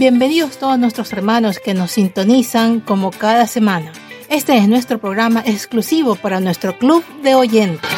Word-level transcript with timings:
Bienvenidos 0.00 0.56
todos 0.56 0.78
nuestros 0.78 1.12
hermanos 1.12 1.58
que 1.58 1.74
nos 1.74 1.90
sintonizan 1.90 2.80
como 2.80 3.10
cada 3.10 3.46
semana. 3.46 3.92
Este 4.30 4.56
es 4.56 4.66
nuestro 4.66 4.98
programa 4.98 5.42
exclusivo 5.44 6.14
para 6.14 6.40
nuestro 6.40 6.78
club 6.78 7.04
de 7.22 7.34
oyentes. 7.34 7.90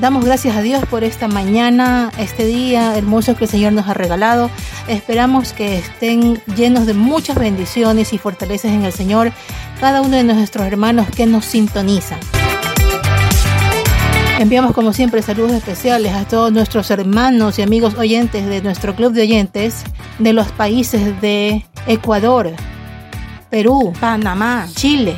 Damos 0.00 0.24
gracias 0.24 0.56
a 0.56 0.62
Dios 0.62 0.84
por 0.86 1.04
esta 1.04 1.28
mañana, 1.28 2.10
este 2.18 2.44
día 2.44 2.98
hermoso 2.98 3.36
que 3.36 3.44
el 3.44 3.50
Señor 3.50 3.72
nos 3.72 3.86
ha 3.86 3.94
regalado. 3.94 4.50
Esperamos 4.88 5.52
que 5.52 5.78
estén 5.78 6.42
llenos 6.56 6.84
de 6.86 6.94
muchas 6.94 7.38
bendiciones 7.38 8.12
y 8.12 8.18
fortalezas 8.18 8.72
en 8.72 8.84
el 8.84 8.92
Señor 8.92 9.30
cada 9.78 10.00
uno 10.00 10.16
de 10.16 10.24
nuestros 10.24 10.66
hermanos 10.66 11.06
que 11.16 11.24
nos 11.26 11.44
sintonizan. 11.44 12.18
Enviamos 14.38 14.72
como 14.72 14.92
siempre 14.92 15.22
saludos 15.22 15.52
especiales 15.52 16.12
a 16.12 16.28
todos 16.28 16.52
nuestros 16.52 16.90
hermanos 16.90 17.58
y 17.58 17.62
amigos 17.62 17.94
oyentes 17.94 18.46
de 18.46 18.60
nuestro 18.60 18.94
club 18.94 19.12
de 19.12 19.22
oyentes 19.22 19.82
de 20.18 20.34
los 20.34 20.48
países 20.52 21.18
de 21.22 21.64
Ecuador, 21.86 22.52
Perú, 23.48 23.94
Panamá, 23.98 24.68
Chile, 24.74 25.16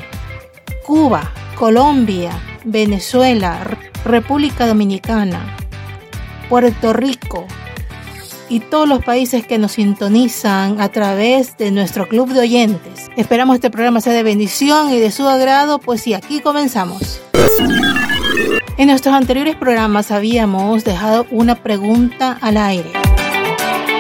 Cuba, 0.87 1.33
Colombia, 1.57 2.31
Venezuela, 2.65 3.59
República 4.05 4.69
Dominicana, 4.69 5.57
Puerto 6.49 6.93
Rico 6.93 7.45
y 8.49 8.61
todos 8.61 8.89
los 8.89 9.05
países 9.05 9.45
que 9.45 9.59
nos 9.59 9.73
sintonizan 9.73 10.81
a 10.81 10.91
través 10.91 11.57
de 11.59 11.73
nuestro 11.73 12.07
club 12.07 12.33
de 12.33 12.41
oyentes. 12.41 13.11
Esperamos 13.17 13.57
este 13.57 13.71
programa 13.71 14.01
sea 14.01 14.13
de 14.13 14.23
bendición 14.23 14.93
y 14.93 15.01
de 15.01 15.11
su 15.11 15.27
agrado, 15.27 15.81
pues 15.81 16.03
sí, 16.03 16.15
aquí 16.15 16.39
comenzamos. 16.39 17.21
En 18.79 18.87
nuestros 18.87 19.13
anteriores 19.13 19.57
programas 19.57 20.13
habíamos 20.13 20.85
dejado 20.85 21.27
una 21.33 21.57
pregunta 21.57 22.39
al 22.41 22.57
aire. 22.57 22.93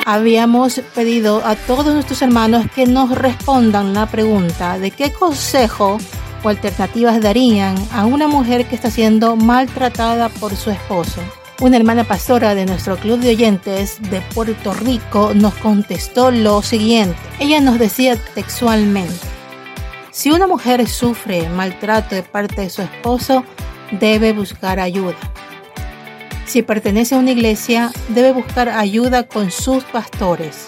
Habíamos 0.06 0.80
pedido 0.94 1.44
a 1.44 1.56
todos 1.56 1.92
nuestros 1.92 2.22
hermanos 2.22 2.66
que 2.76 2.86
nos 2.86 3.10
respondan 3.10 3.92
la 3.92 4.06
pregunta 4.06 4.78
de 4.78 4.92
qué 4.92 5.12
consejo 5.12 5.98
o 6.44 6.48
alternativas 6.48 7.20
darían 7.20 7.74
a 7.92 8.06
una 8.06 8.28
mujer 8.28 8.66
que 8.66 8.76
está 8.76 8.88
siendo 8.88 9.34
maltratada 9.34 10.28
por 10.28 10.54
su 10.54 10.70
esposo. 10.70 11.22
Una 11.60 11.76
hermana 11.76 12.04
pastora 12.04 12.54
de 12.54 12.64
nuestro 12.64 12.96
club 12.98 13.18
de 13.18 13.30
oyentes 13.30 14.00
de 14.12 14.20
Puerto 14.32 14.74
Rico 14.74 15.32
nos 15.34 15.54
contestó 15.54 16.30
lo 16.30 16.62
siguiente. 16.62 17.18
Ella 17.40 17.60
nos 17.60 17.80
decía 17.80 18.14
textualmente, 18.32 19.26
si 20.12 20.30
una 20.30 20.46
mujer 20.46 20.88
sufre 20.88 21.48
maltrato 21.48 22.14
de 22.14 22.22
parte 22.22 22.62
de 22.62 22.70
su 22.70 22.82
esposo, 22.82 23.44
debe 23.90 24.32
buscar 24.32 24.80
ayuda. 24.80 25.16
Si 26.46 26.62
pertenece 26.62 27.14
a 27.14 27.18
una 27.18 27.32
iglesia, 27.32 27.90
debe 28.08 28.32
buscar 28.32 28.68
ayuda 28.70 29.28
con 29.28 29.50
sus 29.50 29.84
pastores. 29.84 30.64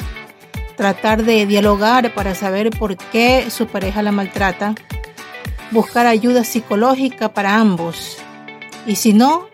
Tratar 0.77 1.25
de 1.25 1.47
dialogar 1.47 2.13
para 2.15 2.35
saber 2.35 2.71
por 2.71 2.97
qué 2.97 3.51
su 3.51 3.67
pareja 3.67 4.03
la 4.03 4.13
maltrata. 4.13 4.75
Buscar 5.71 6.07
ayuda 6.07 6.45
psicológica 6.45 7.33
para 7.33 7.57
ambos. 7.57 8.19
Y 8.87 8.97
si 8.97 9.13
no, 9.13 9.49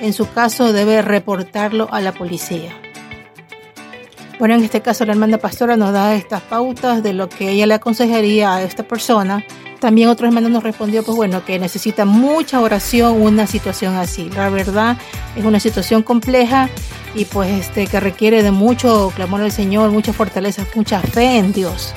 en 0.00 0.12
su 0.12 0.30
caso 0.30 0.72
debe 0.72 1.02
reportarlo 1.02 1.88
a 1.92 2.00
la 2.00 2.12
policía. 2.12 2.72
Bueno, 4.38 4.54
en 4.54 4.64
este 4.64 4.82
caso 4.82 5.04
la 5.04 5.12
hermana 5.12 5.38
pastora 5.38 5.76
nos 5.76 5.92
da 5.92 6.14
estas 6.14 6.42
pautas 6.42 7.02
de 7.02 7.12
lo 7.12 7.28
que 7.28 7.50
ella 7.50 7.66
le 7.66 7.74
aconsejaría 7.74 8.54
a 8.54 8.62
esta 8.62 8.82
persona 8.82 9.44
también 9.80 10.08
otro 10.08 10.26
hermano 10.26 10.48
nos 10.48 10.62
respondió, 10.62 11.02
pues 11.02 11.16
bueno, 11.16 11.44
que 11.44 11.58
necesita 11.58 12.04
mucha 12.04 12.60
oración 12.60 13.20
una 13.20 13.46
situación 13.46 13.94
así. 13.94 14.30
La 14.30 14.48
verdad 14.48 14.96
es 15.36 15.44
una 15.44 15.60
situación 15.60 16.02
compleja 16.02 16.68
y 17.14 17.24
pues 17.24 17.50
este 17.50 17.86
que 17.86 18.00
requiere 18.00 18.42
de 18.42 18.50
mucho 18.50 19.12
clamor 19.14 19.42
al 19.42 19.52
Señor, 19.52 19.90
mucha 19.90 20.12
fortaleza, 20.12 20.66
mucha 20.74 21.00
fe 21.00 21.38
en 21.38 21.52
Dios. 21.52 21.94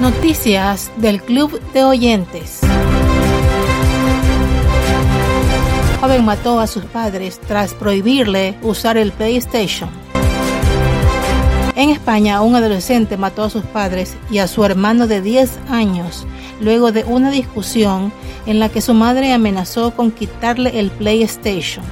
Noticias 0.00 0.90
del 0.96 1.22
Club 1.22 1.60
de 1.72 1.84
Oyentes. 1.84 2.60
Joven 6.02 6.24
mató 6.24 6.58
a 6.58 6.66
sus 6.66 6.84
padres 6.84 7.40
tras 7.46 7.74
prohibirle 7.74 8.56
usar 8.62 8.96
el 8.96 9.12
PlayStation. 9.12 9.88
En 11.76 11.90
España, 11.90 12.40
un 12.40 12.56
adolescente 12.56 13.16
mató 13.16 13.44
a 13.44 13.50
sus 13.50 13.62
padres 13.62 14.16
y 14.28 14.38
a 14.38 14.48
su 14.48 14.64
hermano 14.64 15.06
de 15.06 15.22
10 15.22 15.60
años 15.70 16.26
luego 16.60 16.90
de 16.90 17.04
una 17.04 17.30
discusión 17.30 18.12
en 18.46 18.58
la 18.58 18.68
que 18.68 18.80
su 18.80 18.94
madre 18.94 19.32
amenazó 19.32 19.92
con 19.94 20.10
quitarle 20.10 20.80
el 20.80 20.90
PlayStation. 20.90 21.84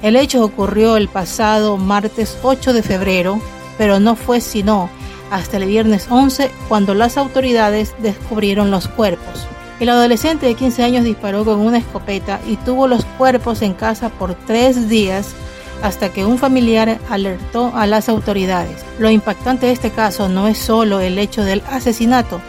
El 0.00 0.16
hecho 0.16 0.42
ocurrió 0.42 0.96
el 0.96 1.08
pasado 1.08 1.76
martes 1.76 2.38
8 2.42 2.72
de 2.72 2.82
febrero, 2.82 3.38
pero 3.76 4.00
no 4.00 4.16
fue 4.16 4.40
sino 4.40 4.88
hasta 5.30 5.58
el 5.58 5.66
viernes 5.66 6.06
11 6.08 6.50
cuando 6.70 6.94
las 6.94 7.18
autoridades 7.18 7.94
descubrieron 7.98 8.70
los 8.70 8.88
cuerpos. 8.88 9.46
El 9.80 9.88
adolescente 9.88 10.44
de 10.44 10.54
15 10.54 10.82
años 10.82 11.04
disparó 11.04 11.44
con 11.44 11.58
una 11.58 11.78
escopeta 11.78 12.38
y 12.46 12.56
tuvo 12.56 12.86
los 12.86 13.06
cuerpos 13.16 13.62
en 13.62 13.72
casa 13.72 14.10
por 14.10 14.34
tres 14.34 14.90
días 14.90 15.34
hasta 15.82 16.12
que 16.12 16.26
un 16.26 16.36
familiar 16.36 16.98
alertó 17.08 17.72
a 17.74 17.86
las 17.86 18.10
autoridades. 18.10 18.84
Lo 18.98 19.08
impactante 19.08 19.66
de 19.66 19.72
este 19.72 19.90
caso 19.90 20.28
no 20.28 20.48
es 20.48 20.58
solo 20.58 21.00
el 21.00 21.18
hecho 21.18 21.44
del 21.44 21.62
asesinato, 21.70 22.42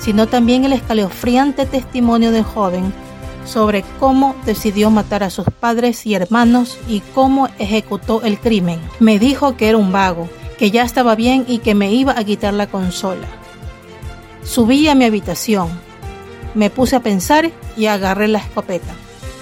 sino 0.00 0.26
también 0.26 0.64
el 0.64 0.72
escalofriante 0.72 1.66
testimonio 1.66 2.32
del 2.32 2.42
joven 2.42 2.92
sobre 3.44 3.84
cómo 4.00 4.34
decidió 4.44 4.90
matar 4.90 5.22
a 5.22 5.30
sus 5.30 5.46
padres 5.46 6.04
y 6.04 6.14
hermanos 6.14 6.78
y 6.88 7.00
cómo 7.14 7.48
ejecutó 7.60 8.22
el 8.22 8.40
crimen. 8.40 8.80
Me 8.98 9.20
dijo 9.20 9.56
que 9.56 9.68
era 9.68 9.78
un 9.78 9.92
vago, 9.92 10.28
que 10.58 10.72
ya 10.72 10.82
estaba 10.82 11.14
bien 11.14 11.44
y 11.46 11.58
que 11.58 11.76
me 11.76 11.92
iba 11.92 12.18
a 12.18 12.24
quitar 12.24 12.54
la 12.54 12.66
consola. 12.66 13.26
Subí 14.44 14.88
a 14.88 14.96
mi 14.96 15.04
habitación, 15.04 15.68
me 16.54 16.70
puse 16.70 16.96
a 16.96 17.00
pensar 17.00 17.50
y 17.76 17.86
agarré 17.86 18.28
la 18.28 18.38
escopeta, 18.38 18.94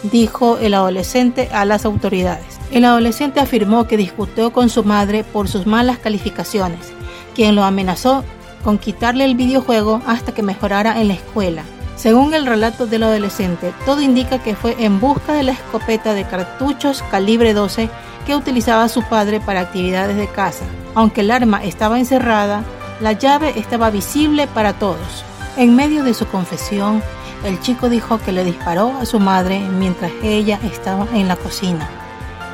dijo 0.04 0.58
el 0.58 0.74
adolescente 0.74 1.48
a 1.52 1.64
las 1.64 1.84
autoridades. 1.84 2.58
El 2.70 2.84
adolescente 2.84 3.40
afirmó 3.40 3.86
que 3.86 3.96
discutió 3.96 4.52
con 4.52 4.68
su 4.68 4.84
madre 4.84 5.24
por 5.24 5.48
sus 5.48 5.66
malas 5.66 5.98
calificaciones, 5.98 6.92
quien 7.34 7.56
lo 7.56 7.64
amenazó 7.64 8.24
con 8.62 8.78
quitarle 8.78 9.24
el 9.24 9.34
videojuego 9.34 10.02
hasta 10.06 10.32
que 10.32 10.42
mejorara 10.42 11.00
en 11.00 11.08
la 11.08 11.14
escuela. 11.14 11.62
Según 11.96 12.32
el 12.32 12.46
relato 12.46 12.86
del 12.86 13.02
adolescente, 13.02 13.74
todo 13.84 14.00
indica 14.00 14.42
que 14.42 14.54
fue 14.54 14.76
en 14.78 15.00
busca 15.00 15.34
de 15.34 15.42
la 15.42 15.52
escopeta 15.52 16.14
de 16.14 16.24
cartuchos 16.24 17.02
calibre 17.10 17.52
12 17.52 17.90
que 18.26 18.34
utilizaba 18.34 18.88
su 18.88 19.02
padre 19.02 19.40
para 19.40 19.60
actividades 19.60 20.16
de 20.16 20.28
casa. 20.28 20.64
Aunque 20.94 21.20
el 21.20 21.30
arma 21.30 21.62
estaba 21.62 21.98
encerrada, 21.98 22.64
la 23.00 23.12
llave 23.12 23.58
estaba 23.58 23.90
visible 23.90 24.46
para 24.46 24.72
todos. 24.74 25.24
En 25.56 25.74
medio 25.76 26.04
de 26.04 26.14
su 26.14 26.26
confesión, 26.26 27.02
el 27.44 27.60
chico 27.60 27.88
dijo 27.88 28.18
que 28.18 28.32
le 28.32 28.44
disparó 28.44 28.92
a 29.00 29.06
su 29.06 29.18
madre 29.18 29.60
mientras 29.60 30.12
ella 30.22 30.58
estaba 30.62 31.06
en 31.12 31.28
la 31.28 31.36
cocina 31.36 31.88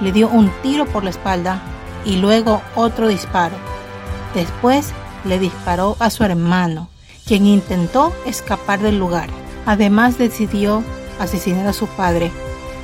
le 0.01 0.13
dio 0.13 0.29
un 0.29 0.51
tiro 0.63 0.87
por 0.87 1.05
la 1.05 1.11
espalda 1.11 1.61
y 2.05 2.17
luego 2.17 2.63
otro 2.75 3.09
disparo. 3.09 3.57
Después 4.35 4.93
le 5.25 5.39
disparó 5.39 5.97
a 5.99 6.11
su 6.11 6.25
hermano, 6.25 6.89
quien 7.27 7.47
intentó 7.47 8.13
escapar 8.27 8.81
del 8.81 8.99
lugar. 8.99 9.29
Además 9.65 10.19
decidió 10.19 10.83
asesinar 11.19 11.67
a 11.67 11.73
su 11.73 11.87
padre, 11.87 12.31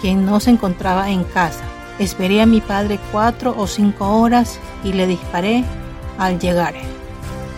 quien 0.01 0.27
no 0.27 0.41
se 0.41 0.51
encontraba 0.51 1.11
en 1.11 1.25
casa. 1.25 1.65
Esperé 1.99 2.41
a 2.41 2.47
mi 2.47 2.61
padre 2.61 2.99
cuatro 3.13 3.55
o 3.57 3.67
cinco 3.67 4.19
horas 4.19 4.59
y 4.83 4.93
le 4.93 5.07
disparé 5.07 5.63
al 6.19 6.39
llegar, 6.39 6.75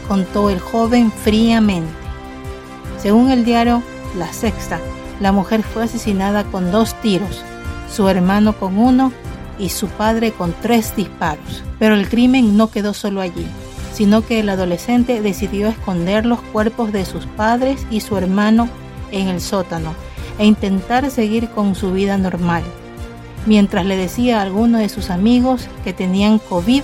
contó 0.09 0.51
el 0.51 0.61
joven 0.61 1.11
fríamente. 1.13 2.04
Según 3.05 3.31
el 3.31 3.45
diario 3.45 3.83
La 4.17 4.33
Sexta, 4.33 4.81
la 5.21 5.31
mujer 5.31 5.63
fue 5.63 5.85
asesinada 5.85 6.43
con 6.45 6.73
dos 6.73 6.99
tiros, 7.03 7.43
su 7.95 8.09
hermano 8.09 8.55
con 8.55 8.79
uno 8.79 9.13
y 9.59 9.69
su 9.69 9.89
padre 9.89 10.33
con 10.33 10.55
tres 10.63 10.97
disparos. 10.97 11.63
Pero 11.79 11.97
el 11.97 12.09
crimen 12.09 12.57
no 12.57 12.71
quedó 12.71 12.95
solo 12.95 13.21
allí, 13.21 13.47
sino 13.93 14.25
que 14.25 14.41
el 14.41 14.49
adolescente 14.49 15.21
decidió 15.21 15.69
esconder 15.69 16.25
los 16.25 16.41
cuerpos 16.41 16.93
de 16.93 17.05
sus 17.05 17.27
padres 17.27 17.87
y 17.91 18.01
su 18.01 18.17
hermano 18.17 18.71
en 19.13 19.29
el 19.29 19.43
sótano 19.43 19.93
e 20.39 20.47
intentar 20.47 21.11
seguir 21.11 21.51
con 21.51 21.75
su 21.75 21.93
vida 21.93 22.17
normal, 22.17 22.63
mientras 23.45 23.85
le 23.85 23.99
decía 23.99 24.39
a 24.39 24.43
algunos 24.45 24.81
de 24.81 24.89
sus 24.89 25.11
amigos 25.11 25.69
que 25.85 25.93
tenían 25.93 26.39
COVID 26.39 26.83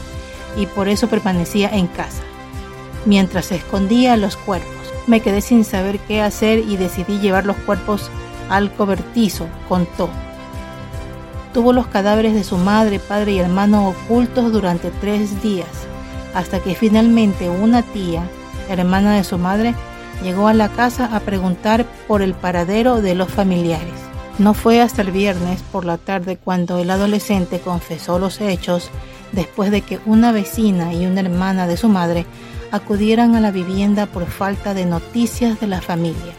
y 0.58 0.66
por 0.66 0.90
eso 0.90 1.08
permanecía 1.08 1.70
en 1.70 1.86
casa. 1.86 2.20
Mientras 3.06 3.52
escondía 3.52 4.18
los 4.18 4.36
cuerpos, 4.36 4.79
me 5.06 5.20
quedé 5.20 5.40
sin 5.40 5.64
saber 5.64 5.98
qué 6.00 6.22
hacer 6.22 6.58
y 6.60 6.76
decidí 6.76 7.18
llevar 7.18 7.46
los 7.46 7.56
cuerpos 7.56 8.10
al 8.48 8.72
cobertizo, 8.72 9.46
contó. 9.68 10.08
Tuvo 11.52 11.72
los 11.72 11.86
cadáveres 11.86 12.34
de 12.34 12.44
su 12.44 12.58
madre, 12.58 12.98
padre 12.98 13.32
y 13.32 13.38
hermano 13.38 13.88
ocultos 13.88 14.52
durante 14.52 14.90
tres 15.00 15.42
días, 15.42 15.68
hasta 16.34 16.60
que 16.60 16.74
finalmente 16.74 17.48
una 17.48 17.82
tía, 17.82 18.22
hermana 18.68 19.14
de 19.14 19.24
su 19.24 19.36
madre, 19.38 19.74
llegó 20.22 20.48
a 20.48 20.54
la 20.54 20.68
casa 20.68 21.14
a 21.14 21.20
preguntar 21.20 21.86
por 22.06 22.22
el 22.22 22.34
paradero 22.34 23.02
de 23.02 23.14
los 23.14 23.30
familiares. 23.30 23.94
No 24.38 24.54
fue 24.54 24.80
hasta 24.80 25.02
el 25.02 25.10
viernes 25.10 25.62
por 25.72 25.84
la 25.84 25.98
tarde 25.98 26.36
cuando 26.36 26.78
el 26.78 26.90
adolescente 26.90 27.60
confesó 27.60 28.18
los 28.18 28.40
hechos 28.40 28.90
después 29.32 29.70
de 29.70 29.82
que 29.82 29.98
una 30.06 30.32
vecina 30.32 30.92
y 30.92 31.06
una 31.06 31.20
hermana 31.20 31.66
de 31.66 31.76
su 31.76 31.88
madre 31.88 32.26
acudieran 32.72 33.34
a 33.36 33.40
la 33.40 33.50
vivienda 33.50 34.06
por 34.06 34.26
falta 34.26 34.74
de 34.74 34.86
noticias 34.86 35.60
de 35.60 35.66
la 35.66 35.80
familia. 35.80 36.32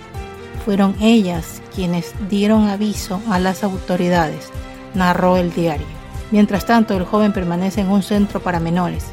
Fueron 0.66 0.96
ellas 1.02 1.62
quienes 1.74 2.14
dieron 2.30 2.68
aviso 2.68 3.22
a 3.30 3.40
las 3.40 3.64
autoridades, 3.64 4.50
narró 4.94 5.38
el 5.38 5.54
diario. 5.54 5.88
Mientras 6.32 6.66
tanto, 6.66 6.96
el 6.96 7.06
joven 7.06 7.34
permanece 7.34 7.82
en 7.82 7.90
un 7.90 8.04
centro 8.04 8.40
para 8.40 8.60
menores. 8.60 9.06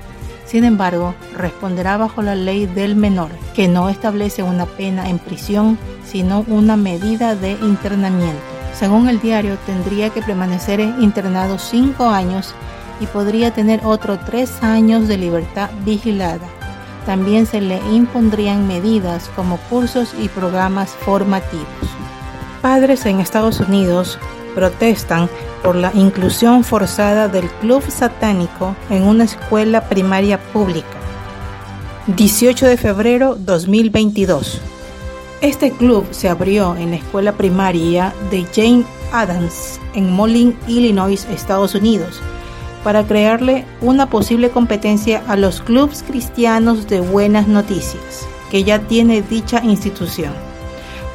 Sin 0.45 0.65
embargo, 0.65 1.15
responderá 1.37 1.97
bajo 1.97 2.23
la 2.23 2.35
ley 2.35 2.67
del 2.67 2.97
menor, 2.97 3.31
que 3.55 3.69
no 3.69 3.89
establece 3.89 4.43
una 4.43 4.67
pena 4.67 5.09
en 5.11 5.19
prisión, 5.19 5.79
sino 6.05 6.45
una 6.49 6.77
medida 6.77 7.35
de 7.35 7.53
internamiento. 7.53 8.41
Según 8.73 9.09
el 9.09 9.21
diario, 9.21 9.59
tendría 9.67 10.11
que 10.11 10.23
permanecer 10.23 10.81
internado 10.81 11.59
cinco 11.59 12.09
años 12.09 12.55
y 13.01 13.07
podría 13.07 13.53
tener 13.53 13.85
otros 13.85 14.19
tres 14.25 14.63
años 14.63 15.09
de 15.09 15.19
libertad 15.19 15.71
vigilada. 15.85 16.58
También 17.09 17.47
se 17.47 17.63
le 17.63 17.81
impondrían 17.91 18.69
medidas 18.69 19.31
como 19.35 19.57
cursos 19.71 20.15
y 20.21 20.29
programas 20.29 20.91
formativos. 20.91 21.65
Padres 22.61 23.07
en 23.07 23.21
Estados 23.21 23.61
Unidos 23.61 24.19
protestan 24.55 25.31
por 25.63 25.75
la 25.75 25.91
inclusión 25.95 26.65
forzada 26.65 27.27
del 27.29 27.49
club 27.63 27.83
satánico 27.89 28.77
en 28.91 29.05
una 29.05 29.25
escuela 29.25 29.89
primaria 29.89 30.39
pública. 30.53 30.99
18 32.09 32.67
de 32.67 32.77
febrero 32.77 33.37
2022. 33.37 34.61
Este 35.41 35.73
club 35.73 36.07
se 36.11 36.29
abrió 36.29 36.77
en 36.77 36.91
la 36.91 36.97
escuela 36.97 37.33
primaria 37.33 38.13
de 38.31 38.45
Jane 38.55 38.85
Adams 39.13 39.81
en 39.95 40.13
Moline, 40.13 40.59
Illinois, 40.67 41.27
Estados 41.31 41.75
Unidos 41.75 42.21
para 42.85 43.05
crearle 43.05 43.65
una 43.81 44.09
posible 44.09 44.51
competencia 44.51 45.23
a 45.29 45.37
los 45.37 45.61
clubes 45.61 46.05
cristianos 46.07 46.89
de 46.89 47.01
buenas 47.01 47.49
noticias 47.49 48.27
que 48.51 48.65
ya 48.65 48.79
tiene 48.81 49.23
dicha 49.23 49.63
institución. 49.63 50.33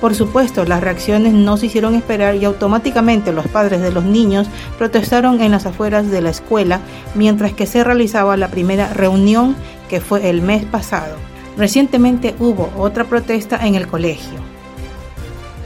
Por 0.01 0.15
supuesto, 0.15 0.65
las 0.65 0.81
reacciones 0.81 1.33
no 1.33 1.55
se 1.55 1.67
hicieron 1.67 1.95
esperar 1.95 2.35
y 2.35 2.43
automáticamente 2.43 3.31
los 3.31 3.47
padres 3.47 3.81
de 3.81 3.91
los 3.91 4.03
niños 4.03 4.47
protestaron 4.77 5.41
en 5.41 5.51
las 5.51 5.65
afueras 5.65 6.11
de 6.11 6.21
la 6.21 6.29
escuela 6.29 6.81
mientras 7.15 7.53
que 7.53 7.65
se 7.65 7.83
realizaba 7.83 8.35
la 8.35 8.49
primera 8.49 8.91
reunión 8.93 9.55
que 9.89 10.01
fue 10.01 10.29
el 10.29 10.41
mes 10.41 10.65
pasado. 10.65 11.15
Recientemente 11.57 12.35
hubo 12.39 12.69
otra 12.77 13.05
protesta 13.05 13.65
en 13.65 13.75
el 13.75 13.87
colegio. 13.87 14.39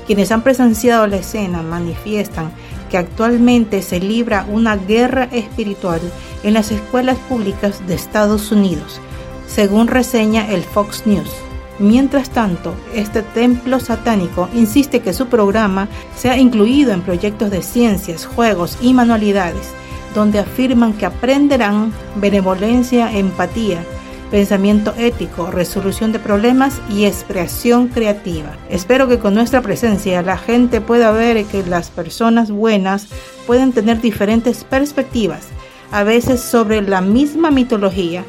Quienes 0.06 0.32
han 0.32 0.44
presenciado 0.44 1.08
la 1.08 1.18
escena 1.18 1.64
manifiestan 1.64 2.52
que 2.90 2.98
actualmente 2.98 3.82
se 3.82 4.00
libra 4.00 4.46
una 4.50 4.76
guerra 4.76 5.26
espiritual 5.32 6.02
en 6.44 6.54
las 6.54 6.72
escuelas 6.72 7.18
públicas 7.30 7.86
de 7.88 7.96
Estados 7.96 8.52
Unidos, 8.52 9.00
según 9.48 9.88
reseña 9.88 10.50
el 10.52 10.64
Fox 10.64 11.06
News. 11.06 11.32
Mientras 11.80 12.32
tanto, 12.32 12.74
este 12.96 13.22
templo 13.22 13.80
satánico 13.80 14.50
insiste 14.54 15.02
que 15.02 15.14
su 15.14 15.28
programa 15.28 15.88
sea 16.16 16.38
incluido 16.38 16.92
en 16.92 17.02
proyectos 17.02 17.52
de 17.52 17.62
ciencias, 17.62 18.26
juegos 18.26 18.78
y 18.82 18.94
manualidades, 18.94 19.68
donde 20.16 20.40
afirman 20.40 20.94
que 20.94 21.06
aprenderán 21.06 21.94
benevolencia, 22.16 23.12
empatía, 23.16 23.84
pensamiento 24.30 24.94
ético, 24.98 25.52
resolución 25.52 26.12
de 26.12 26.20
problemas 26.20 26.82
y 26.90 27.06
expresión 27.06 27.88
creativa. 27.88 28.56
Espero 28.70 29.08
que 29.08 29.20
con 29.20 29.34
nuestra 29.34 29.62
presencia 29.62 30.22
la 30.22 30.38
gente 30.38 30.82
pueda 30.82 31.12
ver 31.12 31.46
que 31.46 31.64
las 31.64 31.90
personas 31.90 32.52
buenas 32.52 33.08
pueden 33.46 33.72
tener 33.72 34.02
diferentes 34.02 34.64
perspectivas, 34.64 35.48
a 35.92 36.04
veces 36.04 36.42
sobre 36.42 36.82
la 36.82 37.02
misma 37.02 37.52
mitología, 37.52 38.24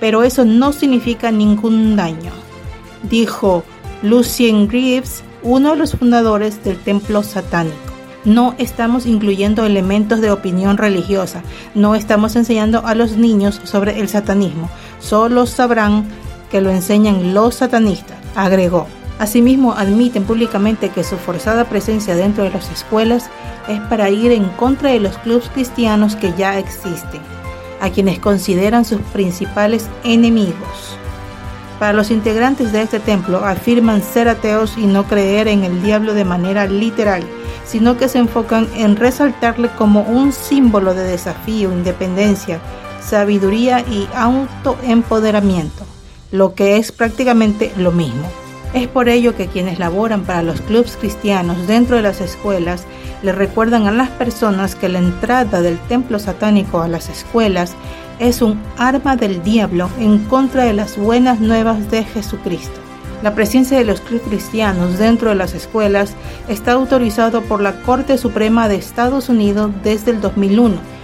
pero 0.00 0.22
eso 0.22 0.44
no 0.44 0.72
significa 0.72 1.30
ningún 1.30 1.96
daño, 1.96 2.32
dijo 3.02 3.64
Lucien 4.02 4.68
Greaves, 4.68 5.22
uno 5.42 5.70
de 5.70 5.76
los 5.76 5.92
fundadores 5.92 6.62
del 6.64 6.78
templo 6.78 7.22
satánico 7.22 7.90
no 8.24 8.54
estamos 8.58 9.06
incluyendo 9.06 9.64
elementos 9.64 10.20
de 10.20 10.30
opinión 10.30 10.76
religiosa, 10.76 11.42
no 11.74 11.94
estamos 11.94 12.36
enseñando 12.36 12.86
a 12.86 12.94
los 12.94 13.16
niños 13.16 13.60
sobre 13.64 14.00
el 14.00 14.08
satanismo, 14.08 14.68
solo 15.00 15.46
sabrán 15.46 16.06
que 16.50 16.60
lo 16.60 16.70
enseñan 16.70 17.34
los 17.34 17.56
satanistas, 17.56 18.18
agregó. 18.34 18.86
Asimismo, 19.18 19.74
admiten 19.74 20.24
públicamente 20.24 20.88
que 20.88 21.04
su 21.04 21.16
forzada 21.16 21.64
presencia 21.64 22.16
dentro 22.16 22.44
de 22.44 22.50
las 22.50 22.70
escuelas 22.70 23.28
es 23.68 23.78
para 23.80 24.08
ir 24.08 24.32
en 24.32 24.44
contra 24.50 24.90
de 24.90 25.00
los 25.00 25.18
clubes 25.18 25.50
cristianos 25.52 26.16
que 26.16 26.32
ya 26.38 26.58
existen, 26.58 27.20
a 27.80 27.90
quienes 27.90 28.18
consideran 28.18 28.84
sus 28.84 29.00
principales 29.12 29.88
enemigos. 30.04 30.96
Para 31.78 31.92
los 31.92 32.10
integrantes 32.10 32.72
de 32.72 32.82
este 32.82 33.00
templo 33.00 33.44
afirman 33.44 34.02
ser 34.02 34.28
ateos 34.28 34.76
y 34.76 34.86
no 34.86 35.04
creer 35.04 35.48
en 35.48 35.64
el 35.64 35.82
diablo 35.82 36.12
de 36.12 36.24
manera 36.24 36.66
literal, 36.66 37.22
sino 37.64 37.96
que 37.96 38.08
se 38.08 38.18
enfocan 38.18 38.68
en 38.74 38.96
resaltarle 38.96 39.68
como 39.78 40.02
un 40.02 40.32
símbolo 40.32 40.92
de 40.92 41.04
desafío, 41.04 41.72
independencia, 41.72 42.60
sabiduría 43.00 43.80
y 43.80 44.08
autoempoderamiento, 44.14 45.84
lo 46.30 46.54
que 46.54 46.76
es 46.76 46.92
prácticamente 46.92 47.72
lo 47.76 47.92
mismo. 47.92 48.26
Es 48.72 48.86
por 48.86 49.08
ello 49.08 49.34
que 49.34 49.48
quienes 49.48 49.78
laboran 49.78 50.22
para 50.22 50.42
los 50.42 50.60
clubes 50.60 50.96
cristianos 50.96 51.66
dentro 51.66 51.96
de 51.96 52.02
las 52.02 52.20
escuelas 52.20 52.84
le 53.22 53.32
recuerdan 53.32 53.86
a 53.86 53.90
las 53.92 54.10
personas 54.10 54.76
que 54.76 54.88
la 54.88 55.00
entrada 55.00 55.60
del 55.60 55.78
templo 55.78 56.18
satánico 56.18 56.80
a 56.80 56.88
las 56.88 57.08
escuelas 57.08 57.74
es 58.20 58.42
un 58.42 58.60
arma 58.78 59.16
del 59.16 59.42
diablo 59.42 59.90
en 59.98 60.18
contra 60.20 60.64
de 60.64 60.72
las 60.72 60.96
buenas 60.96 61.40
nuevas 61.40 61.90
de 61.90 62.04
Jesucristo. 62.04 62.80
La 63.22 63.34
presencia 63.34 63.76
de 63.76 63.84
los 63.84 64.00
cristianos 64.00 64.98
dentro 64.98 65.30
de 65.30 65.34
las 65.34 65.52
escuelas 65.54 66.14
está 66.48 66.72
autorizado 66.72 67.42
por 67.42 67.60
la 67.60 67.82
Corte 67.82 68.16
Suprema 68.18 68.68
de 68.68 68.76
Estados 68.76 69.28
Unidos 69.28 69.70
desde 69.82 70.12
el 70.12 70.20
2001 70.20 70.99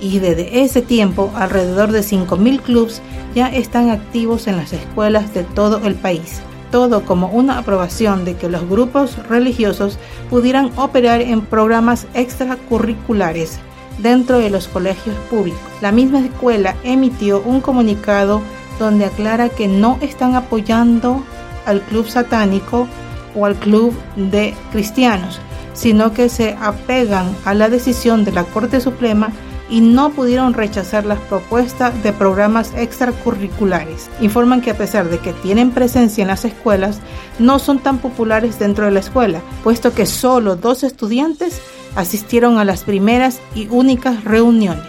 y 0.00 0.18
desde 0.18 0.62
ese 0.62 0.82
tiempo 0.82 1.30
alrededor 1.34 1.92
de 1.92 2.00
5.000 2.00 2.60
clubes 2.60 3.02
ya 3.34 3.48
están 3.48 3.90
activos 3.90 4.46
en 4.46 4.56
las 4.56 4.72
escuelas 4.72 5.32
de 5.34 5.44
todo 5.44 5.80
el 5.84 5.94
país. 5.94 6.40
Todo 6.70 7.04
como 7.04 7.28
una 7.28 7.58
aprobación 7.58 8.24
de 8.24 8.34
que 8.34 8.48
los 8.48 8.68
grupos 8.68 9.16
religiosos 9.28 9.98
pudieran 10.28 10.70
operar 10.76 11.20
en 11.20 11.40
programas 11.40 12.06
extracurriculares 12.14 13.58
dentro 13.98 14.38
de 14.38 14.50
los 14.50 14.68
colegios 14.68 15.16
públicos. 15.30 15.60
La 15.80 15.92
misma 15.92 16.20
escuela 16.20 16.74
emitió 16.82 17.40
un 17.42 17.60
comunicado 17.60 18.42
donde 18.78 19.06
aclara 19.06 19.48
que 19.48 19.68
no 19.68 19.98
están 20.02 20.34
apoyando 20.34 21.22
al 21.64 21.80
club 21.82 22.06
satánico 22.08 22.86
o 23.34 23.46
al 23.46 23.54
club 23.56 23.94
de 24.16 24.54
cristianos, 24.70 25.40
sino 25.72 26.12
que 26.12 26.28
se 26.28 26.56
apegan 26.60 27.34
a 27.44 27.54
la 27.54 27.68
decisión 27.68 28.24
de 28.24 28.32
la 28.32 28.44
Corte 28.44 28.80
Suprema 28.80 29.30
y 29.68 29.80
no 29.80 30.10
pudieron 30.10 30.54
rechazar 30.54 31.04
las 31.04 31.18
propuestas 31.20 32.02
de 32.02 32.12
programas 32.12 32.72
extracurriculares. 32.74 34.10
Informan 34.20 34.60
que 34.60 34.70
a 34.70 34.76
pesar 34.76 35.08
de 35.08 35.18
que 35.18 35.32
tienen 35.32 35.70
presencia 35.70 36.22
en 36.22 36.28
las 36.28 36.44
escuelas, 36.44 37.00
no 37.38 37.58
son 37.58 37.78
tan 37.78 37.98
populares 37.98 38.58
dentro 38.58 38.84
de 38.84 38.92
la 38.92 39.00
escuela, 39.00 39.40
puesto 39.64 39.92
que 39.92 40.06
solo 40.06 40.56
dos 40.56 40.82
estudiantes 40.82 41.60
asistieron 41.96 42.58
a 42.58 42.64
las 42.64 42.84
primeras 42.84 43.40
y 43.54 43.68
únicas 43.68 44.24
reuniones. 44.24 44.84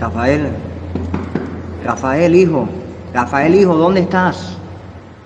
Rafael, 0.00 0.48
Rafael, 1.84 2.34
hijo, 2.36 2.68
Rafael, 3.16 3.54
hijo, 3.54 3.74
¿dónde 3.74 4.00
estás? 4.00 4.58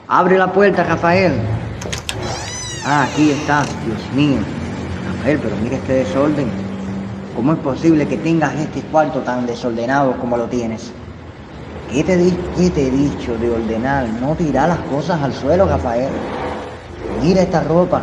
Abre 0.06 0.38
la 0.38 0.52
puerta, 0.52 0.84
Rafael. 0.84 1.32
Ah, 2.86 3.08
aquí 3.10 3.32
estás, 3.32 3.66
Dios 3.84 3.98
mío. 4.14 4.38
Rafael, 5.16 5.40
pero 5.42 5.56
mira 5.56 5.74
este 5.74 5.94
desorden. 5.94 6.48
¿Cómo 7.34 7.54
es 7.54 7.58
posible 7.58 8.06
que 8.06 8.16
tengas 8.16 8.54
este 8.54 8.82
cuarto 8.82 9.18
tan 9.22 9.44
desordenado 9.44 10.16
como 10.18 10.36
lo 10.36 10.44
tienes? 10.44 10.92
¿Qué 11.90 12.04
te, 12.04 12.16
¿Qué 12.56 12.70
te 12.70 12.86
he 12.86 12.90
dicho 12.92 13.36
de 13.38 13.50
ordenar? 13.50 14.06
No 14.20 14.36
tirar 14.36 14.68
las 14.68 14.78
cosas 14.88 15.20
al 15.20 15.34
suelo, 15.34 15.66
Rafael. 15.66 16.12
Mira 17.20 17.42
esta 17.42 17.64
ropa 17.64 18.02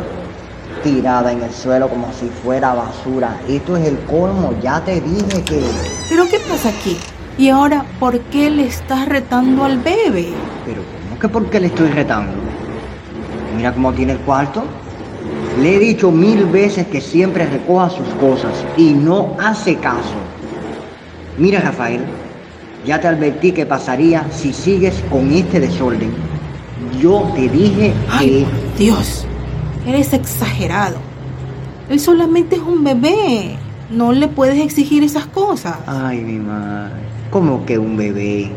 tirada 0.82 1.32
en 1.32 1.42
el 1.42 1.50
suelo 1.50 1.88
como 1.88 2.12
si 2.12 2.26
fuera 2.26 2.74
basura. 2.74 3.40
Esto 3.48 3.78
es 3.78 3.86
el 3.86 3.98
colmo, 4.00 4.52
ya 4.62 4.84
te 4.84 5.00
dije 5.00 5.42
que... 5.44 5.62
¿Pero 6.10 6.24
qué 6.28 6.40
pasa 6.46 6.68
aquí? 6.68 6.98
¿Y 7.38 7.50
ahora 7.50 7.84
por 8.00 8.18
qué 8.18 8.50
le 8.50 8.66
estás 8.66 9.08
retando 9.08 9.64
al 9.64 9.78
bebé? 9.78 10.30
Pero 10.66 10.82
¿cómo 11.04 11.20
que 11.20 11.28
por 11.28 11.48
qué 11.48 11.60
le 11.60 11.68
estoy 11.68 11.88
retando? 11.88 12.32
Mira 13.56 13.72
cómo 13.72 13.92
tiene 13.92 14.14
el 14.14 14.18
cuarto. 14.18 14.64
Le 15.62 15.76
he 15.76 15.78
dicho 15.78 16.10
mil 16.10 16.46
veces 16.46 16.88
que 16.88 17.00
siempre 17.00 17.46
recoja 17.46 17.90
sus 17.90 18.08
cosas 18.20 18.52
y 18.76 18.90
no 18.90 19.36
hace 19.38 19.76
caso. 19.76 20.16
Mira 21.38 21.60
Rafael, 21.60 22.00
ya 22.84 23.00
te 23.00 23.06
advertí 23.06 23.52
que 23.52 23.66
pasaría 23.66 24.26
si 24.32 24.52
sigues 24.52 25.00
con 25.08 25.30
este 25.30 25.60
desorden. 25.60 26.12
Yo 27.00 27.30
te 27.36 27.48
dije 27.48 27.94
Ay, 28.10 28.46
Dios, 28.76 29.26
eres 29.86 30.12
exagerado. 30.12 30.96
Él 31.88 32.00
solamente 32.00 32.56
es 32.56 32.62
un 32.62 32.82
bebé. 32.82 33.56
No 33.90 34.10
le 34.12 34.26
puedes 34.26 34.58
exigir 34.58 35.04
esas 35.04 35.26
cosas. 35.26 35.76
Ay, 35.86 36.20
mi 36.20 36.38
madre. 36.40 37.17
¿Cómo 37.30 37.66
que 37.66 37.78
un 37.78 37.98
bebé? 37.98 38.50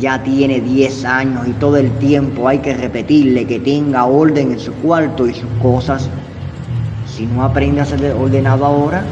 Ya 0.00 0.20
tiene 0.20 0.60
10 0.60 1.04
años 1.04 1.46
y 1.46 1.52
todo 1.52 1.76
el 1.76 1.90
tiempo 1.98 2.48
hay 2.48 2.58
que 2.58 2.74
repetirle 2.74 3.46
que 3.46 3.60
tenga 3.60 4.04
orden 4.04 4.50
en 4.50 4.58
su 4.58 4.72
cuarto 4.74 5.28
y 5.28 5.34
sus 5.34 5.50
cosas. 5.62 6.08
Si 7.06 7.26
no 7.26 7.44
aprende 7.44 7.82
a 7.82 7.84
ser 7.84 8.12
ordenado 8.14 8.64
ahora, 8.66 9.04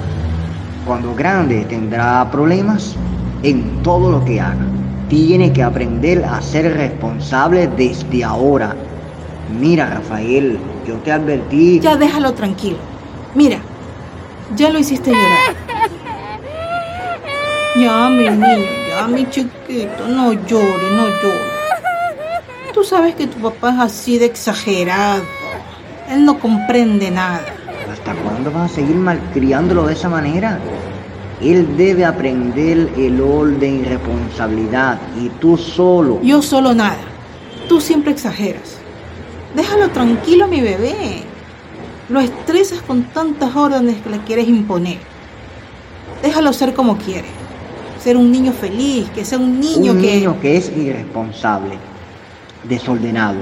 cuando 0.85 1.15
grande 1.15 1.65
tendrá 1.69 2.29
problemas 2.33 2.97
en 3.45 3.83
todo 3.85 4.11
lo 4.11 4.25
que 4.25 4.41
haga. 4.41 4.67
Tiene 5.09 5.53
que 5.53 5.63
aprender 5.63 6.25
a 6.25 6.41
ser 6.43 6.77
responsable 6.77 7.69
desde 7.77 8.25
ahora. 8.25 8.75
Mira, 9.61 9.91
Rafael, 9.91 10.59
yo 10.87 10.95
te 10.97 11.13
advertí. 11.13 11.79
Ya 11.79 11.97
déjalo 11.97 12.33
tranquilo. 12.35 12.79
Mira, 13.35 13.59
ya 14.57 14.71
lo 14.71 14.79
hiciste 14.81 15.11
llorar. 15.11 15.69
Ya, 17.77 18.09
mi 18.09 18.25
niño, 18.29 18.78
ya, 18.99 19.09
mi 19.09 19.29
chiquito, 19.29 20.09
no 20.09 20.33
llore, 20.33 20.91
no 20.97 21.09
llore. 21.23 21.59
Tú 22.75 22.85
sabes 22.85 23.15
que 23.15 23.27
tu 23.27 23.39
papá 23.39 23.71
es 23.71 23.79
así 23.81 24.19
de 24.19 24.27
exagerado. 24.27 25.23
Él 26.11 26.25
no 26.25 26.39
comprende 26.39 27.11
nada. 27.11 27.45
¿Hasta 27.91 28.15
cuándo 28.15 28.51
vas 28.51 28.71
a 28.71 28.75
seguir 28.77 28.97
malcriándolo 28.97 29.87
de 29.87 29.95
esa 29.95 30.09
manera? 30.09 30.59
Él 31.41 31.77
debe 31.77 32.05
aprender 32.05 32.91
el 32.97 33.21
orden 33.21 33.81
y 33.81 33.85
responsabilidad 33.85 34.99
y 35.21 35.29
tú 35.41 35.57
solo. 35.57 36.21
Yo 36.23 36.43
solo 36.43 36.75
nada. 36.75 36.99
Tú 37.69 37.81
siempre 37.81 38.13
exageras. 38.13 38.79
Déjalo 39.55 39.91
tranquilo, 39.91 40.49
mi 40.49 40.61
bebé. 40.61 41.23
Lo 42.09 42.21
estresas 42.21 42.81
con 42.83 43.05
tantas 43.05 43.55
órdenes 43.55 44.01
que 44.03 44.11
le 44.11 44.19
quieres 44.19 44.49
imponer. 44.49 44.99
Déjalo 46.23 46.53
ser 46.53 46.75
como 46.75 46.97
quiere. 46.97 47.29
Ser 48.03 48.17
un 48.17 48.31
niño 48.31 48.53
feliz, 48.53 49.11
que 49.11 49.25
sea 49.25 49.39
un 49.39 49.61
niño 49.61 49.93
un 49.93 50.01
que... 50.01 50.15
niño 50.15 50.41
que 50.41 50.57
es 50.57 50.71
irresponsable, 50.77 51.77
desordenado 52.65 53.39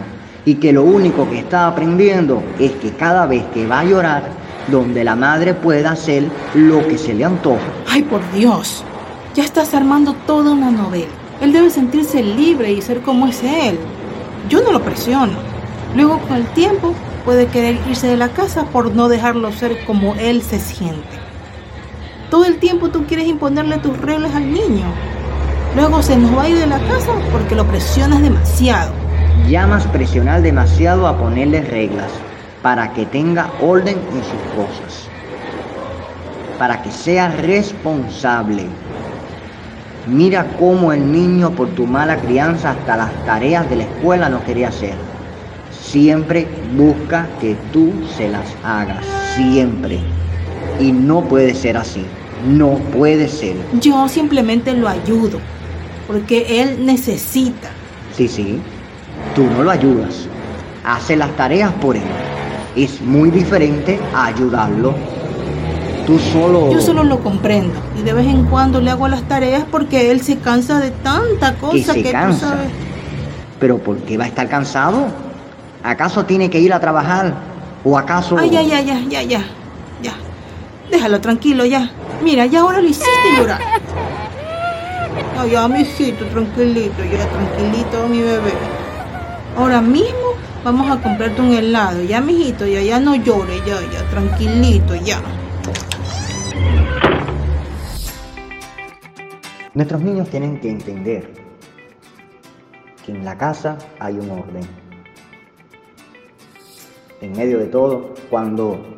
y 0.46 0.54
que 0.54 0.72
lo 0.72 0.84
único 0.84 1.28
que 1.28 1.40
está 1.40 1.66
aprendiendo 1.66 2.42
es 2.58 2.70
que 2.72 2.92
cada 2.92 3.26
vez 3.26 3.44
que 3.52 3.66
va 3.66 3.80
a 3.80 3.84
llorar, 3.84 4.30
donde 4.68 5.04
la 5.04 5.16
madre 5.16 5.54
pueda 5.54 5.90
hacer 5.90 6.24
lo 6.54 6.86
que 6.86 6.96
se 6.96 7.14
le 7.14 7.24
antoja. 7.24 7.66
Ay, 7.88 8.02
por 8.02 8.20
Dios. 8.32 8.84
Ya 9.34 9.44
estás 9.44 9.74
armando 9.74 10.14
toda 10.26 10.52
una 10.52 10.70
novela. 10.70 11.12
Él 11.40 11.52
debe 11.52 11.68
sentirse 11.68 12.22
libre 12.22 12.72
y 12.72 12.80
ser 12.80 13.02
como 13.02 13.26
es 13.26 13.42
él. 13.42 13.76
Yo 14.48 14.62
no 14.62 14.72
lo 14.72 14.82
presiono. 14.82 15.34
Luego 15.94 16.18
con 16.20 16.36
el 16.36 16.46
tiempo 16.46 16.94
puede 17.24 17.46
querer 17.48 17.78
irse 17.88 18.06
de 18.06 18.16
la 18.16 18.28
casa 18.28 18.64
por 18.66 18.94
no 18.94 19.08
dejarlo 19.08 19.52
ser 19.52 19.84
como 19.84 20.14
él 20.14 20.42
se 20.42 20.60
siente. 20.60 21.25
Todo 22.30 22.44
el 22.44 22.58
tiempo 22.58 22.88
tú 22.88 23.06
quieres 23.06 23.28
imponerle 23.28 23.78
tus 23.78 23.96
reglas 23.98 24.34
al 24.34 24.52
niño. 24.52 24.86
Luego 25.76 26.02
se 26.02 26.16
nos 26.16 26.36
va 26.36 26.42
a 26.42 26.48
ir 26.48 26.58
de 26.58 26.66
la 26.66 26.78
casa 26.78 27.12
porque 27.30 27.54
lo 27.54 27.64
presionas 27.66 28.20
demasiado. 28.20 28.92
Llamas 29.48 29.86
presionar 29.86 30.42
demasiado 30.42 31.06
a 31.06 31.16
ponerle 31.16 31.60
reglas 31.60 32.10
para 32.62 32.92
que 32.94 33.06
tenga 33.06 33.48
orden 33.60 33.96
en 33.96 34.24
sus 34.24 34.40
cosas, 34.56 35.08
para 36.58 36.82
que 36.82 36.90
sea 36.90 37.28
responsable. 37.28 38.64
Mira 40.08 40.46
cómo 40.58 40.92
el 40.92 41.12
niño 41.12 41.50
por 41.50 41.68
tu 41.68 41.86
mala 41.86 42.16
crianza 42.16 42.70
hasta 42.70 42.96
las 42.96 43.24
tareas 43.24 43.70
de 43.70 43.76
la 43.76 43.82
escuela 43.84 44.28
no 44.28 44.42
quería 44.44 44.68
hacer. 44.68 44.94
Siempre 45.70 46.48
busca 46.76 47.28
que 47.40 47.56
tú 47.72 47.92
se 48.16 48.28
las 48.28 48.46
hagas, 48.64 49.04
siempre. 49.36 50.00
Y 50.78 50.92
no 50.92 51.22
puede 51.22 51.54
ser 51.54 51.76
así, 51.76 52.04
no 52.46 52.74
puede 52.92 53.28
ser. 53.28 53.56
Yo 53.80 54.08
simplemente 54.08 54.74
lo 54.74 54.88
ayudo, 54.88 55.38
porque 56.06 56.62
él 56.62 56.84
necesita. 56.84 57.70
Sí, 58.14 58.28
sí, 58.28 58.60
tú 59.34 59.44
no 59.44 59.62
lo 59.62 59.70
ayudas, 59.70 60.28
hace 60.84 61.16
las 61.16 61.34
tareas 61.36 61.72
por 61.74 61.96
él. 61.96 62.02
Es 62.74 63.00
muy 63.00 63.30
diferente 63.30 63.98
a 64.14 64.26
ayudarlo. 64.26 64.94
Tú 66.06 66.18
solo... 66.18 66.70
Yo 66.70 66.80
solo 66.80 67.02
lo 67.02 67.20
comprendo 67.20 67.74
y 67.98 68.02
de 68.02 68.12
vez 68.12 68.26
en 68.26 68.44
cuando 68.44 68.80
le 68.80 68.90
hago 68.90 69.08
las 69.08 69.22
tareas 69.22 69.64
porque 69.70 70.10
él 70.12 70.20
se 70.20 70.38
cansa 70.38 70.78
de 70.78 70.90
tanta 70.90 71.54
cosa 71.54 71.72
que, 71.72 71.82
se 71.82 72.02
que 72.02 72.12
cansa. 72.12 72.38
tú 72.38 72.52
sabes. 72.52 72.70
Pero 73.58 73.78
¿por 73.78 73.96
qué 73.98 74.16
va 74.16 74.24
a 74.24 74.28
estar 74.28 74.48
cansado? 74.48 75.06
¿Acaso 75.82 76.24
tiene 76.24 76.48
que 76.48 76.60
ir 76.60 76.72
a 76.72 76.78
trabajar? 76.80 77.34
¿O 77.82 77.98
acaso... 77.98 78.36
Ay, 78.38 78.50
ya, 78.50 78.62
ya, 78.62 78.80
ya, 78.80 79.00
ya, 79.08 79.22
ya, 79.22 79.44
ya. 80.02 80.12
Déjalo 80.90 81.20
tranquilo 81.20 81.64
ya. 81.64 81.90
Mira, 82.22 82.46
ya 82.46 82.60
ahora 82.60 82.80
lo 82.80 82.88
hiciste 82.88 83.10
llorar. 83.36 83.60
Ay, 85.38 85.50
ya, 85.50 85.68
mi 85.68 85.80
hijito, 85.80 86.24
tranquilito, 86.26 87.04
ya, 87.04 87.28
tranquilito, 87.28 88.08
mi 88.08 88.22
bebé. 88.22 88.52
Ahora 89.56 89.80
mismo 89.80 90.34
vamos 90.64 90.90
a 90.90 91.00
comprarte 91.02 91.40
un 91.42 91.52
helado. 91.52 92.02
Ya, 92.02 92.20
mijito, 92.20 92.66
ya, 92.66 92.80
ya 92.80 93.00
no 93.00 93.14
llore, 93.16 93.58
ya, 93.66 93.80
ya, 93.92 94.02
tranquilito, 94.10 94.94
ya. 94.94 95.20
Nuestros 99.74 100.00
niños 100.00 100.30
tienen 100.30 100.58
que 100.58 100.70
entender 100.70 101.34
que 103.04 103.12
en 103.12 103.24
la 103.24 103.36
casa 103.36 103.76
hay 104.00 104.18
un 104.18 104.30
orden. 104.30 104.66
En 107.20 107.32
medio 107.32 107.58
de 107.58 107.66
todo, 107.66 108.14
cuando 108.30 108.96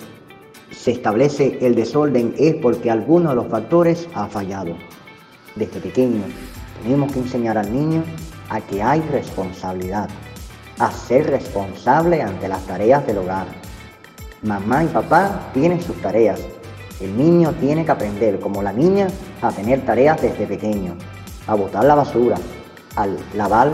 se 0.88 0.92
establece 0.92 1.58
el 1.60 1.74
desorden 1.74 2.34
es 2.38 2.54
porque 2.54 2.90
alguno 2.90 3.28
de 3.28 3.36
los 3.36 3.48
factores 3.48 4.08
ha 4.14 4.26
fallado. 4.26 4.74
Desde 5.54 5.80
pequeño 5.80 6.22
tenemos 6.82 7.12
que 7.12 7.18
enseñar 7.18 7.58
al 7.58 7.70
niño 7.70 8.02
a 8.48 8.58
que 8.62 8.82
hay 8.82 9.02
responsabilidad, 9.12 10.08
a 10.78 10.90
ser 10.90 11.28
responsable 11.28 12.22
ante 12.22 12.48
las 12.48 12.66
tareas 12.66 13.06
del 13.06 13.18
hogar. 13.18 13.48
Mamá 14.40 14.82
y 14.84 14.86
papá 14.86 15.50
tienen 15.52 15.82
sus 15.82 16.00
tareas. 16.00 16.40
El 17.02 17.18
niño 17.18 17.52
tiene 17.60 17.84
que 17.84 17.90
aprender, 17.90 18.40
como 18.40 18.62
la 18.62 18.72
niña, 18.72 19.08
a 19.42 19.50
tener 19.50 19.84
tareas 19.84 20.22
desde 20.22 20.46
pequeño, 20.46 20.96
a 21.46 21.54
botar 21.54 21.84
la 21.84 21.96
basura, 21.96 22.36
a 22.96 23.06
lavar 23.34 23.72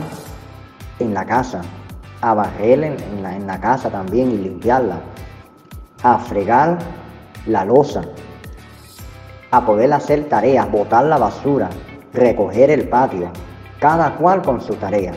en 0.99 1.15
la 1.15 1.25
casa, 1.25 1.63
a 2.21 2.35
barrer 2.35 2.83
en, 2.83 3.23
la, 3.23 3.37
en 3.37 3.47
la 3.47 3.61
casa 3.61 3.89
también 3.89 4.33
y 4.33 4.39
limpiarla, 4.39 4.99
a 6.03 6.19
fregar 6.19 7.04
la 7.47 7.65
losa, 7.65 8.03
a 9.51 9.65
poder 9.65 9.93
hacer 9.93 10.25
tareas, 10.25 10.71
botar 10.71 11.05
la 11.05 11.19
basura, 11.19 11.71
recoger 12.13 12.71
el 12.71 12.89
patio, 12.89 13.31
cada 13.81 14.17
cual 14.17 14.43
con 14.43 14.61
su 14.61 14.75
tarea. 14.75 15.13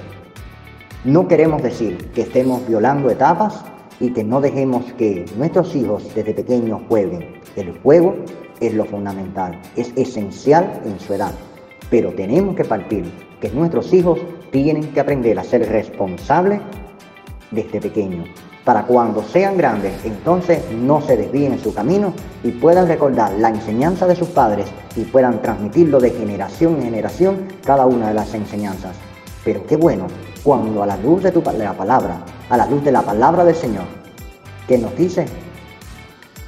No 1.05 1.27
queremos 1.27 1.63
decir 1.63 2.11
que 2.11 2.21
estemos 2.21 2.67
violando 2.67 3.09
etapas 3.09 3.63
y 3.99 4.11
que 4.11 4.23
no 4.23 4.41
dejemos 4.41 4.83
que 4.93 5.25
nuestros 5.37 5.75
hijos 5.75 6.03
desde 6.13 6.33
pequeños 6.33 6.81
jueguen. 6.87 7.41
El 7.55 7.79
juego 7.79 8.15
es 8.59 8.73
lo 8.73 8.85
fundamental, 8.85 9.59
es 9.75 9.91
esencial 9.95 10.81
en 10.85 10.99
su 10.99 11.13
edad, 11.13 11.33
pero 11.89 12.11
tenemos 12.13 12.55
que 12.55 12.65
partir 12.65 13.05
que 13.41 13.49
nuestros 13.49 13.93
hijos 13.93 14.19
tienen 14.51 14.91
que 14.93 14.99
aprender 14.99 15.37
a 15.39 15.43
ser 15.43 15.67
responsables 15.69 16.59
desde 17.51 17.79
pequeños, 17.79 18.27
para 18.67 18.83
cuando 18.83 19.23
sean 19.23 19.55
grandes, 19.55 19.93
entonces 20.03 20.59
no 20.73 20.99
se 20.99 21.15
desvíen 21.15 21.53
en 21.53 21.59
su 21.63 21.73
camino 21.73 22.13
y 22.43 22.51
puedan 22.51 22.85
recordar 22.85 23.31
la 23.39 23.47
enseñanza 23.47 24.05
de 24.07 24.13
sus 24.17 24.27
padres 24.27 24.65
y 24.97 25.05
puedan 25.05 25.41
transmitirlo 25.41 26.01
de 26.01 26.09
generación 26.09 26.75
en 26.75 26.83
generación 26.83 27.47
cada 27.63 27.85
una 27.85 28.09
de 28.09 28.15
las 28.15 28.33
enseñanzas. 28.33 28.93
Pero 29.45 29.65
qué 29.65 29.77
bueno 29.77 30.07
cuando 30.43 30.83
a 30.83 30.85
la 30.85 30.97
luz 30.97 31.23
de, 31.23 31.31
tu, 31.31 31.41
la 31.41 31.77
palabra, 31.77 32.17
a 32.49 32.57
la 32.57 32.65
luz 32.65 32.83
de 32.83 32.91
la 32.91 33.03
palabra 33.03 33.45
del 33.45 33.55
Señor, 33.55 33.85
que 34.67 34.77
nos 34.77 34.93
dice, 34.97 35.27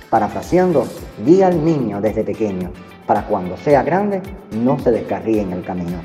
parafraseando, 0.10 0.88
guía 1.26 1.48
al 1.48 1.64
niño 1.64 2.02
desde 2.02 2.26
pequeño, 2.26 2.72
para 3.08 3.28
cuando 3.28 3.56
sea 3.56 3.82
grande 3.82 4.22
no 4.52 4.78
se 4.78 4.92
descarríe 4.92 5.44
en 5.44 5.54
el 5.54 5.64
camino. 5.64 6.02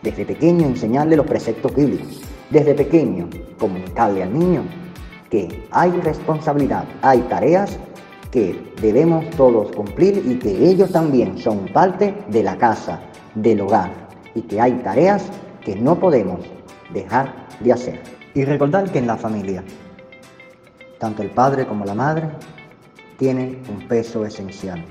Desde 0.00 0.24
pequeño 0.24 0.66
enseñarle 0.66 1.16
los 1.16 1.26
preceptos 1.26 1.74
bíblicos, 1.74 2.31
desde 2.52 2.74
pequeño 2.74 3.28
comunicarle 3.58 4.22
al 4.22 4.38
niño 4.38 4.62
que 5.30 5.66
hay 5.70 5.90
responsabilidad, 6.02 6.84
hay 7.00 7.20
tareas 7.22 7.78
que 8.30 8.74
debemos 8.80 9.28
todos 9.30 9.74
cumplir 9.74 10.22
y 10.26 10.38
que 10.38 10.68
ellos 10.68 10.92
también 10.92 11.38
son 11.38 11.66
parte 11.68 12.14
de 12.28 12.42
la 12.42 12.56
casa, 12.58 13.00
del 13.34 13.62
hogar, 13.62 13.90
y 14.34 14.42
que 14.42 14.60
hay 14.60 14.72
tareas 14.84 15.30
que 15.64 15.76
no 15.76 15.98
podemos 15.98 16.40
dejar 16.92 17.46
de 17.60 17.72
hacer. 17.72 18.02
Y 18.34 18.44
recordar 18.44 18.90
que 18.90 18.98
en 18.98 19.06
la 19.06 19.16
familia, 19.16 19.64
tanto 20.98 21.22
el 21.22 21.30
padre 21.30 21.66
como 21.66 21.84
la 21.84 21.94
madre 21.94 22.28
tienen 23.18 23.62
un 23.70 23.88
peso 23.88 24.24
esencial. 24.26 24.84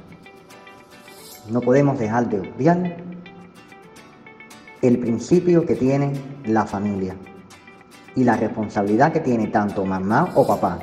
No 1.49 1.61
podemos 1.61 1.99
dejar 1.99 2.29
de 2.29 2.39
obviar 2.39 2.97
el 4.81 4.99
principio 4.99 5.65
que 5.65 5.75
tiene 5.75 6.13
la 6.45 6.65
familia. 6.65 7.15
Y 8.15 8.23
la 8.23 8.35
responsabilidad 8.35 9.11
que 9.11 9.19
tiene 9.19 9.47
tanto 9.47 9.85
mamá 9.85 10.29
o 10.35 10.45
papá 10.45 10.79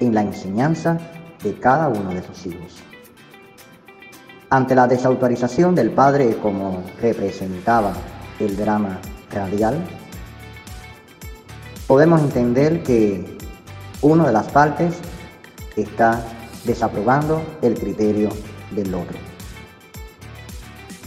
en 0.00 0.14
la 0.14 0.22
enseñanza 0.22 0.98
de 1.42 1.58
cada 1.58 1.88
uno 1.88 2.10
de 2.10 2.22
sus 2.22 2.46
hijos. 2.46 2.82
Ante 4.50 4.74
la 4.74 4.86
desautorización 4.86 5.74
del 5.74 5.92
padre 5.92 6.36
como 6.36 6.82
representaba 7.00 7.94
el 8.38 8.56
drama 8.56 8.98
radial, 9.30 9.78
podemos 11.86 12.20
entender 12.20 12.82
que 12.82 13.38
una 14.02 14.26
de 14.26 14.32
las 14.32 14.48
partes 14.50 14.98
está 15.76 16.22
desaprobando 16.64 17.42
el 17.62 17.74
criterio 17.74 18.28
del 18.72 18.94
otro. 18.94 19.16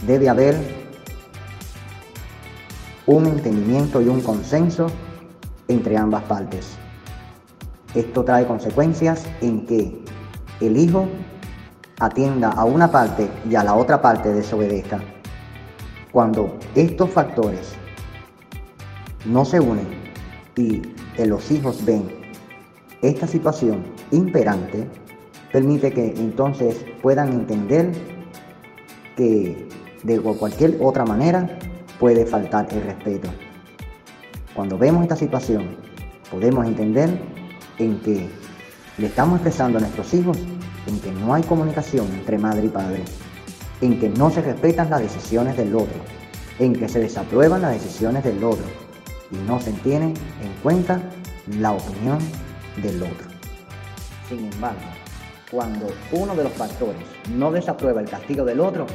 Debe 0.06 0.28
haber 0.28 0.56
un 3.06 3.26
entendimiento 3.26 4.00
y 4.00 4.08
un 4.08 4.20
consenso 4.20 4.88
entre 5.68 5.96
ambas 5.96 6.22
partes. 6.24 6.76
Esto 7.94 8.24
trae 8.24 8.46
consecuencias 8.46 9.26
en 9.40 9.66
que 9.66 10.04
el 10.60 10.76
hijo 10.76 11.08
atienda 11.98 12.50
a 12.50 12.64
una 12.64 12.90
parte 12.90 13.28
y 13.48 13.54
a 13.54 13.64
la 13.64 13.74
otra 13.74 14.02
parte 14.02 14.32
desobedezca. 14.32 15.00
Cuando 16.12 16.58
estos 16.74 17.10
factores 17.10 17.74
no 19.24 19.44
se 19.44 19.60
unen 19.60 19.86
y 20.56 20.82
los 21.24 21.50
hijos 21.50 21.84
ven 21.84 22.08
esta 23.02 23.26
situación 23.26 23.84
imperante, 24.10 24.86
permite 25.52 25.92
que 25.92 26.14
entonces 26.16 26.84
puedan 27.02 27.32
entender 27.32 27.92
que 29.16 29.68
de 30.02 30.20
cualquier 30.20 30.76
otra 30.80 31.04
manera 31.04 31.58
puede 31.98 32.26
faltar 32.26 32.68
el 32.72 32.82
respeto. 32.82 33.28
Cuando 34.56 34.78
vemos 34.78 35.02
esta 35.02 35.16
situación, 35.16 35.76
podemos 36.30 36.66
entender 36.66 37.10
en 37.78 38.00
que 38.00 38.26
le 38.96 39.06
estamos 39.06 39.34
expresando 39.34 39.76
a 39.76 39.82
nuestros 39.82 40.14
hijos 40.14 40.38
en 40.86 40.98
que 41.00 41.12
no 41.12 41.34
hay 41.34 41.42
comunicación 41.42 42.06
entre 42.14 42.38
madre 42.38 42.64
y 42.64 42.70
padre, 42.70 43.04
en 43.82 44.00
que 44.00 44.08
no 44.08 44.30
se 44.30 44.40
respetan 44.40 44.88
las 44.88 45.02
decisiones 45.02 45.58
del 45.58 45.74
otro, 45.74 45.98
en 46.58 46.72
que 46.72 46.88
se 46.88 47.00
desaprueban 47.00 47.60
las 47.60 47.72
decisiones 47.72 48.24
del 48.24 48.42
otro 48.42 48.64
y 49.30 49.36
no 49.46 49.60
se 49.60 49.72
tiene 49.72 50.06
en 50.06 50.52
cuenta 50.62 51.02
la 51.58 51.72
opinión 51.72 52.18
del 52.82 53.02
otro. 53.02 53.28
Sin 54.26 54.50
embargo, 54.50 54.80
cuando 55.50 55.88
uno 56.12 56.34
de 56.34 56.44
los 56.44 56.52
factores 56.54 57.02
no 57.30 57.52
desaprueba 57.52 58.00
el 58.00 58.08
castigo 58.08 58.46
del 58.46 58.60
otro, 58.60 58.86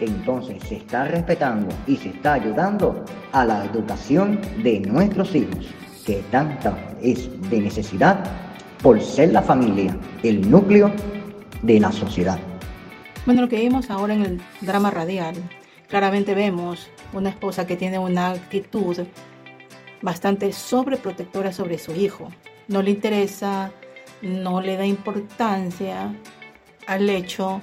entonces 0.00 0.62
se 0.64 0.76
está 0.76 1.04
respetando 1.04 1.68
y 1.86 1.96
se 1.96 2.10
está 2.10 2.34
ayudando 2.34 3.04
a 3.32 3.44
la 3.44 3.64
educación 3.64 4.40
de 4.62 4.80
nuestros 4.80 5.34
hijos, 5.34 5.66
que 6.04 6.22
tanta 6.30 6.76
es 7.02 7.28
de 7.50 7.60
necesidad 7.60 8.24
por 8.82 9.00
ser 9.00 9.32
la 9.32 9.42
familia 9.42 9.96
el 10.22 10.50
núcleo 10.50 10.92
de 11.62 11.80
la 11.80 11.92
sociedad. 11.92 12.38
Bueno, 13.26 13.42
lo 13.42 13.48
que 13.48 13.60
vimos 13.60 13.90
ahora 13.90 14.14
en 14.14 14.22
el 14.22 14.40
drama 14.62 14.90
radial, 14.90 15.34
claramente 15.88 16.34
vemos 16.34 16.88
una 17.12 17.28
esposa 17.28 17.66
que 17.66 17.76
tiene 17.76 17.98
una 17.98 18.30
actitud 18.30 18.96
bastante 20.02 20.52
sobreprotectora 20.52 21.52
sobre 21.52 21.78
su 21.78 21.92
hijo. 21.92 22.28
No 22.68 22.82
le 22.82 22.90
interesa, 22.90 23.72
no 24.22 24.60
le 24.60 24.76
da 24.76 24.86
importancia 24.86 26.14
al 26.86 27.08
hecho 27.10 27.60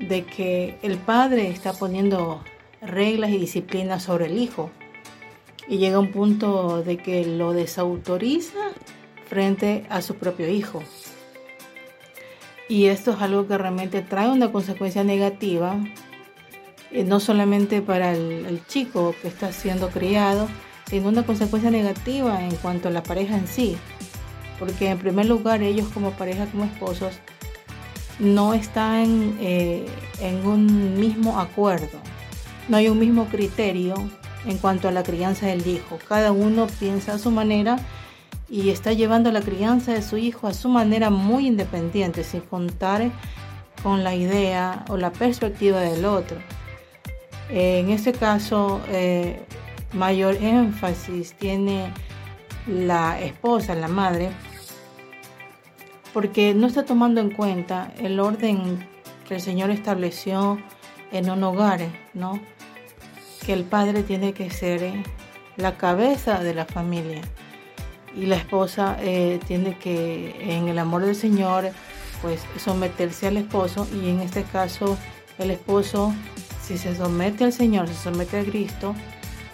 de 0.00 0.24
que 0.24 0.78
el 0.82 0.96
padre 0.96 1.48
está 1.48 1.72
poniendo 1.72 2.42
reglas 2.80 3.30
y 3.30 3.38
disciplinas 3.38 4.04
sobre 4.04 4.26
el 4.26 4.38
hijo 4.38 4.70
y 5.68 5.78
llega 5.78 5.98
un 5.98 6.12
punto 6.12 6.82
de 6.82 6.96
que 6.96 7.24
lo 7.26 7.52
desautoriza 7.52 8.58
frente 9.26 9.84
a 9.90 10.00
su 10.00 10.14
propio 10.14 10.48
hijo. 10.48 10.82
Y 12.68 12.86
esto 12.86 13.12
es 13.12 13.20
algo 13.20 13.46
que 13.46 13.58
realmente 13.58 14.02
trae 14.02 14.28
una 14.28 14.52
consecuencia 14.52 15.04
negativa, 15.04 15.76
eh, 16.90 17.04
no 17.04 17.20
solamente 17.20 17.82
para 17.82 18.12
el, 18.12 18.46
el 18.46 18.66
chico 18.66 19.14
que 19.20 19.28
está 19.28 19.52
siendo 19.52 19.88
criado, 19.88 20.48
sino 20.88 21.08
una 21.08 21.24
consecuencia 21.24 21.70
negativa 21.70 22.42
en 22.42 22.54
cuanto 22.56 22.88
a 22.88 22.90
la 22.90 23.02
pareja 23.02 23.36
en 23.36 23.46
sí. 23.46 23.76
Porque 24.58 24.90
en 24.90 24.98
primer 24.98 25.26
lugar 25.26 25.62
ellos 25.62 25.88
como 25.88 26.12
pareja, 26.12 26.46
como 26.46 26.64
esposos, 26.64 27.20
no 28.18 28.54
están 28.54 29.36
eh, 29.40 29.86
en 30.20 30.46
un 30.46 30.98
mismo 30.98 31.38
acuerdo, 31.38 31.98
no 32.68 32.76
hay 32.76 32.88
un 32.88 32.98
mismo 32.98 33.26
criterio 33.26 33.94
en 34.46 34.58
cuanto 34.58 34.88
a 34.88 34.92
la 34.92 35.02
crianza 35.02 35.46
del 35.46 35.66
hijo. 35.66 35.98
Cada 36.08 36.32
uno 36.32 36.66
piensa 36.78 37.14
a 37.14 37.18
su 37.18 37.30
manera 37.30 37.78
y 38.48 38.70
está 38.70 38.92
llevando 38.92 39.30
la 39.30 39.42
crianza 39.42 39.92
de 39.92 40.02
su 40.02 40.16
hijo 40.16 40.46
a 40.46 40.54
su 40.54 40.68
manera 40.68 41.10
muy 41.10 41.46
independiente, 41.46 42.24
sin 42.24 42.40
contar 42.40 43.10
con 43.82 44.04
la 44.04 44.14
idea 44.14 44.84
o 44.88 44.96
la 44.96 45.12
perspectiva 45.12 45.80
del 45.80 46.04
otro. 46.04 46.38
En 47.50 47.90
este 47.90 48.12
caso, 48.12 48.80
eh, 48.88 49.40
mayor 49.92 50.36
énfasis 50.36 51.32
tiene 51.34 51.92
la 52.66 53.18
esposa, 53.20 53.74
la 53.74 53.88
madre, 53.88 54.30
porque 56.12 56.54
no 56.54 56.66
está 56.66 56.84
tomando 56.84 57.20
en 57.20 57.30
cuenta 57.30 57.92
el 57.98 58.20
orden 58.20 58.86
que 59.26 59.36
el 59.36 59.40
Señor 59.40 59.70
estableció 59.70 60.58
en 61.12 61.30
un 61.30 61.42
hogar, 61.42 61.80
¿no? 62.14 62.40
Que 63.44 63.52
el 63.52 63.64
padre 63.64 64.02
tiene 64.02 64.32
que 64.32 64.50
ser 64.50 64.82
eh, 64.82 65.02
la 65.56 65.76
cabeza 65.76 66.42
de 66.42 66.54
la 66.54 66.64
familia 66.64 67.20
y 68.14 68.26
la 68.26 68.36
esposa 68.36 68.96
eh, 69.00 69.38
tiene 69.46 69.76
que, 69.78 70.56
en 70.56 70.68
el 70.68 70.78
amor 70.78 71.04
del 71.04 71.14
Señor, 71.14 71.70
pues 72.22 72.40
someterse 72.58 73.28
al 73.28 73.36
esposo 73.36 73.86
y 73.94 74.08
en 74.08 74.20
este 74.20 74.42
caso 74.44 74.98
el 75.38 75.50
esposo, 75.50 76.12
si 76.62 76.78
se 76.78 76.96
somete 76.96 77.44
al 77.44 77.52
Señor, 77.52 77.86
se 77.88 77.94
somete 77.94 78.40
a 78.40 78.44
Cristo, 78.44 78.94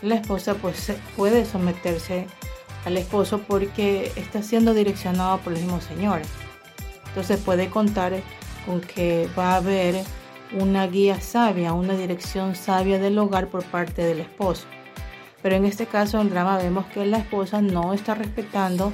la 0.02 0.16
esposa 0.16 0.54
pues 0.54 0.92
puede 1.16 1.44
someterse 1.44 2.26
al 2.84 2.96
esposo 2.96 3.40
porque 3.46 4.12
está 4.16 4.42
siendo 4.42 4.74
direccionado 4.74 5.38
por 5.38 5.52
el 5.52 5.60
mismo 5.60 5.80
Señor. 5.80 6.20
Entonces 7.14 7.38
puede 7.38 7.70
contar 7.70 8.12
con 8.66 8.80
que 8.80 9.28
va 9.38 9.52
a 9.52 9.56
haber 9.58 10.02
una 10.58 10.88
guía 10.88 11.20
sabia, 11.20 11.72
una 11.72 11.94
dirección 11.94 12.56
sabia 12.56 12.98
del 12.98 13.16
hogar 13.18 13.46
por 13.46 13.64
parte 13.64 14.02
del 14.02 14.18
esposo. 14.18 14.66
Pero 15.40 15.54
en 15.54 15.64
este 15.64 15.86
caso 15.86 16.20
en 16.20 16.28
drama 16.28 16.58
vemos 16.58 16.86
que 16.86 17.06
la 17.06 17.18
esposa 17.18 17.60
no 17.60 17.94
está 17.94 18.16
respetando 18.16 18.92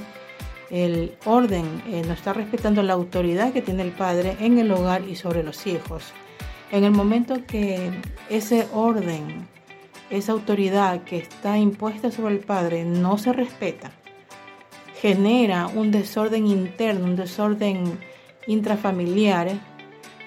el 0.69 1.15
orden, 1.25 1.81
eh, 1.87 2.03
no 2.05 2.13
está 2.13 2.31
respetando 2.33 2.83
la 2.83 2.93
autoridad 2.93 3.53
que 3.53 3.63
tiene 3.63 3.81
el 3.81 3.91
padre 3.91 4.37
en 4.39 4.59
el 4.59 4.71
hogar 4.71 5.01
y 5.07 5.15
sobre 5.15 5.41
los 5.41 5.65
hijos. 5.65 6.13
En 6.71 6.83
el 6.83 6.91
momento 6.91 7.43
que 7.47 7.89
ese 8.29 8.67
orden, 8.71 9.47
esa 10.11 10.33
autoridad 10.33 11.03
que 11.05 11.17
está 11.17 11.57
impuesta 11.57 12.11
sobre 12.11 12.35
el 12.35 12.39
padre 12.41 12.85
no 12.85 13.17
se 13.17 13.33
respeta, 13.33 13.89
genera 15.01 15.65
un 15.65 15.89
desorden 15.89 16.45
interno, 16.45 17.05
un 17.05 17.15
desorden 17.15 17.99
intrafamiliares 18.47 19.57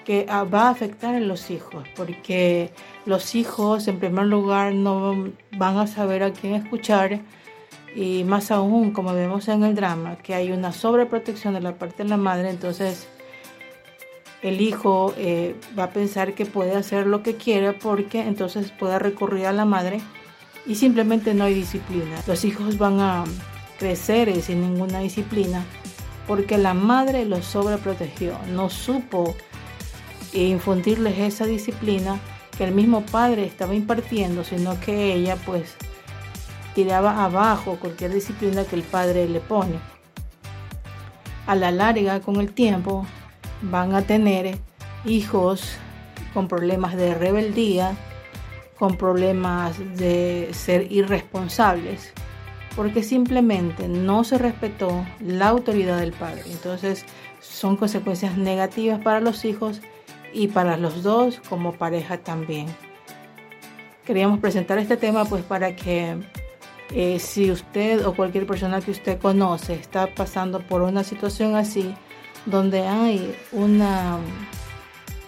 que 0.05 0.25
va 0.25 0.67
a 0.67 0.69
afectar 0.69 1.15
a 1.15 1.19
los 1.19 1.49
hijos, 1.49 1.83
porque 1.95 2.71
los 3.05 3.35
hijos 3.35 3.87
en 3.87 3.99
primer 3.99 4.27
lugar 4.27 4.73
no 4.73 5.31
van 5.57 5.77
a 5.77 5.87
saber 5.87 6.23
a 6.23 6.31
quién 6.31 6.53
escuchar 6.53 7.21
y 7.95 8.23
más 8.23 8.51
aún 8.51 8.91
como 8.91 9.13
vemos 9.13 9.47
en 9.47 9.63
el 9.63 9.73
drama 9.73 10.17
que 10.17 10.35
hay 10.35 10.51
una 10.51 10.71
sobreprotección 10.71 11.55
de 11.55 11.61
la 11.61 11.75
parte 11.75 12.03
de 12.03 12.09
la 12.09 12.17
madre, 12.17 12.51
entonces 12.51 13.07
el 14.43 14.61
hijo 14.61 15.13
eh, 15.17 15.55
va 15.77 15.85
a 15.85 15.89
pensar 15.89 16.35
que 16.35 16.45
puede 16.45 16.75
hacer 16.75 17.07
lo 17.07 17.23
que 17.23 17.35
quiere 17.35 17.73
porque 17.73 18.21
entonces 18.21 18.71
puede 18.71 18.99
recurrir 18.99 19.47
a 19.47 19.53
la 19.53 19.65
madre 19.65 20.01
y 20.67 20.75
simplemente 20.75 21.33
no 21.33 21.45
hay 21.45 21.55
disciplina. 21.55 22.21
Los 22.27 22.45
hijos 22.45 22.77
van 22.77 22.99
a 22.99 23.23
crecer 23.79 24.39
sin 24.41 24.61
ninguna 24.61 24.99
disciplina 24.99 25.65
porque 26.27 26.57
la 26.57 26.73
madre 26.73 27.25
los 27.25 27.45
sobreprotegió, 27.45 28.37
no 28.47 28.69
supo 28.69 29.35
infundirles 30.33 31.17
esa 31.17 31.45
disciplina 31.45 32.19
que 32.57 32.63
el 32.63 32.73
mismo 32.73 33.01
padre 33.05 33.45
estaba 33.45 33.75
impartiendo, 33.75 34.43
sino 34.43 34.79
que 34.79 35.13
ella 35.13 35.37
pues 35.45 35.75
tiraba 36.73 37.23
abajo 37.23 37.77
cualquier 37.79 38.13
disciplina 38.13 38.65
que 38.65 38.75
el 38.75 38.83
padre 38.83 39.27
le 39.27 39.39
pone. 39.39 39.79
A 41.47 41.55
la 41.55 41.71
larga, 41.71 42.21
con 42.21 42.37
el 42.37 42.53
tiempo, 42.53 43.05
van 43.61 43.93
a 43.93 44.01
tener 44.01 44.57
hijos 45.05 45.77
con 46.33 46.47
problemas 46.47 46.95
de 46.95 47.13
rebeldía, 47.13 47.95
con 48.77 48.97
problemas 48.97 49.77
de 49.97 50.49
ser 50.53 50.91
irresponsables, 50.91 52.13
porque 52.75 53.03
simplemente 53.03 53.87
no 53.87 54.23
se 54.23 54.37
respetó 54.37 55.05
la 55.19 55.49
autoridad 55.49 55.99
del 55.99 56.11
padre. 56.11 56.43
Entonces 56.47 57.05
son 57.41 57.77
consecuencias 57.77 58.37
negativas 58.37 58.99
para 59.01 59.19
los 59.19 59.45
hijos 59.45 59.81
y 60.33 60.49
para 60.49 60.77
los 60.77 61.03
dos 61.03 61.41
como 61.47 61.73
pareja 61.73 62.17
también. 62.17 62.67
Queríamos 64.05 64.39
presentar 64.39 64.77
este 64.77 64.97
tema 64.97 65.25
pues 65.25 65.43
para 65.43 65.75
que 65.75 66.17
Eh, 66.91 67.19
si 67.19 67.49
usted 67.51 68.05
o 68.05 68.13
cualquier 68.13 68.45
persona 68.45 68.79
que 68.79 68.91
usted 68.91 69.19
conoce 69.19 69.73
está 69.73 70.07
pasando 70.07 70.59
por 70.59 70.81
una 70.81 71.03
situación 71.03 71.55
así, 71.55 71.93
donde 72.45 72.87
hay 72.87 73.35
una 73.51 74.19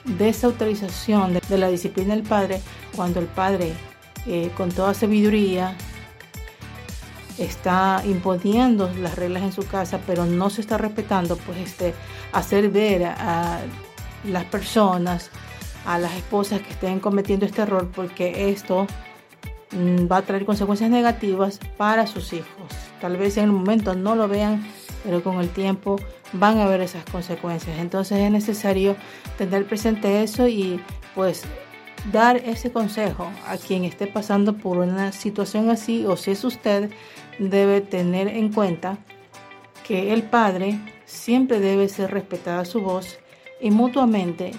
desautorización 0.05 1.33
de, 1.33 1.57
la 1.57 1.67
disciplina 1.67 2.13
del 2.15 2.23
padre, 2.23 2.61
cuando 2.95 3.19
el 3.19 3.25
padre 3.25 3.73
eh, 4.27 4.51
con 4.55 4.71
toda 4.71 4.93
sabiduría 4.93 5.75
está 7.37 8.01
imponiendo 8.05 8.91
las 8.99 9.15
reglas 9.15 9.43
en 9.43 9.51
su 9.51 9.65
casa, 9.67 9.99
pero 10.05 10.25
no 10.25 10.49
se 10.49 10.61
está 10.61 10.77
respetando, 10.77 11.37
pues 11.37 11.57
este, 11.59 11.93
hacer 12.31 12.69
ver 12.69 13.05
a, 13.05 13.59
las 14.23 14.45
personas, 14.45 15.29
a 15.85 15.99
las 15.99 16.13
esposas 16.13 16.61
que 16.61 16.71
estén 16.71 16.99
cometiendo 16.99 17.45
este 17.45 17.61
error, 17.61 17.89
porque 17.93 18.49
esto 18.49 18.87
mm, 19.71 20.11
va 20.11 20.17
a 20.17 20.21
traer 20.23 20.45
consecuencias 20.45 20.89
negativas 20.89 21.59
para 21.77 22.07
sus 22.07 22.33
hijos. 22.33 22.47
Tal 22.99 23.17
vez 23.17 23.37
en 23.37 23.45
el 23.45 23.51
momento 23.51 23.93
no 23.93 24.15
lo 24.15 24.27
vean, 24.27 24.65
pero 25.03 25.23
con 25.23 25.39
el 25.39 25.49
tiempo 25.49 25.97
van 26.33 26.59
a 26.59 26.65
ver 26.65 26.81
esas 26.81 27.05
consecuencias. 27.05 27.77
Entonces 27.79 28.19
es 28.19 28.31
necesario 28.31 28.95
tener 29.37 29.65
presente 29.65 30.23
eso 30.23 30.47
y 30.47 30.81
pues 31.15 31.43
dar 32.11 32.37
ese 32.37 32.71
consejo 32.71 33.29
a 33.47 33.57
quien 33.57 33.83
esté 33.83 34.07
pasando 34.07 34.53
por 34.53 34.77
una 34.77 35.11
situación 35.11 35.69
así 35.69 36.05
o 36.05 36.15
si 36.15 36.31
es 36.31 36.43
usted, 36.43 36.89
debe 37.39 37.81
tener 37.81 38.27
en 38.27 38.51
cuenta 38.51 38.97
que 39.87 40.13
el 40.13 40.23
padre 40.23 40.79
siempre 41.05 41.59
debe 41.59 41.87
ser 41.87 42.11
respetada 42.11 42.65
su 42.65 42.81
voz 42.81 43.19
y 43.61 43.71
mutuamente 43.71 44.51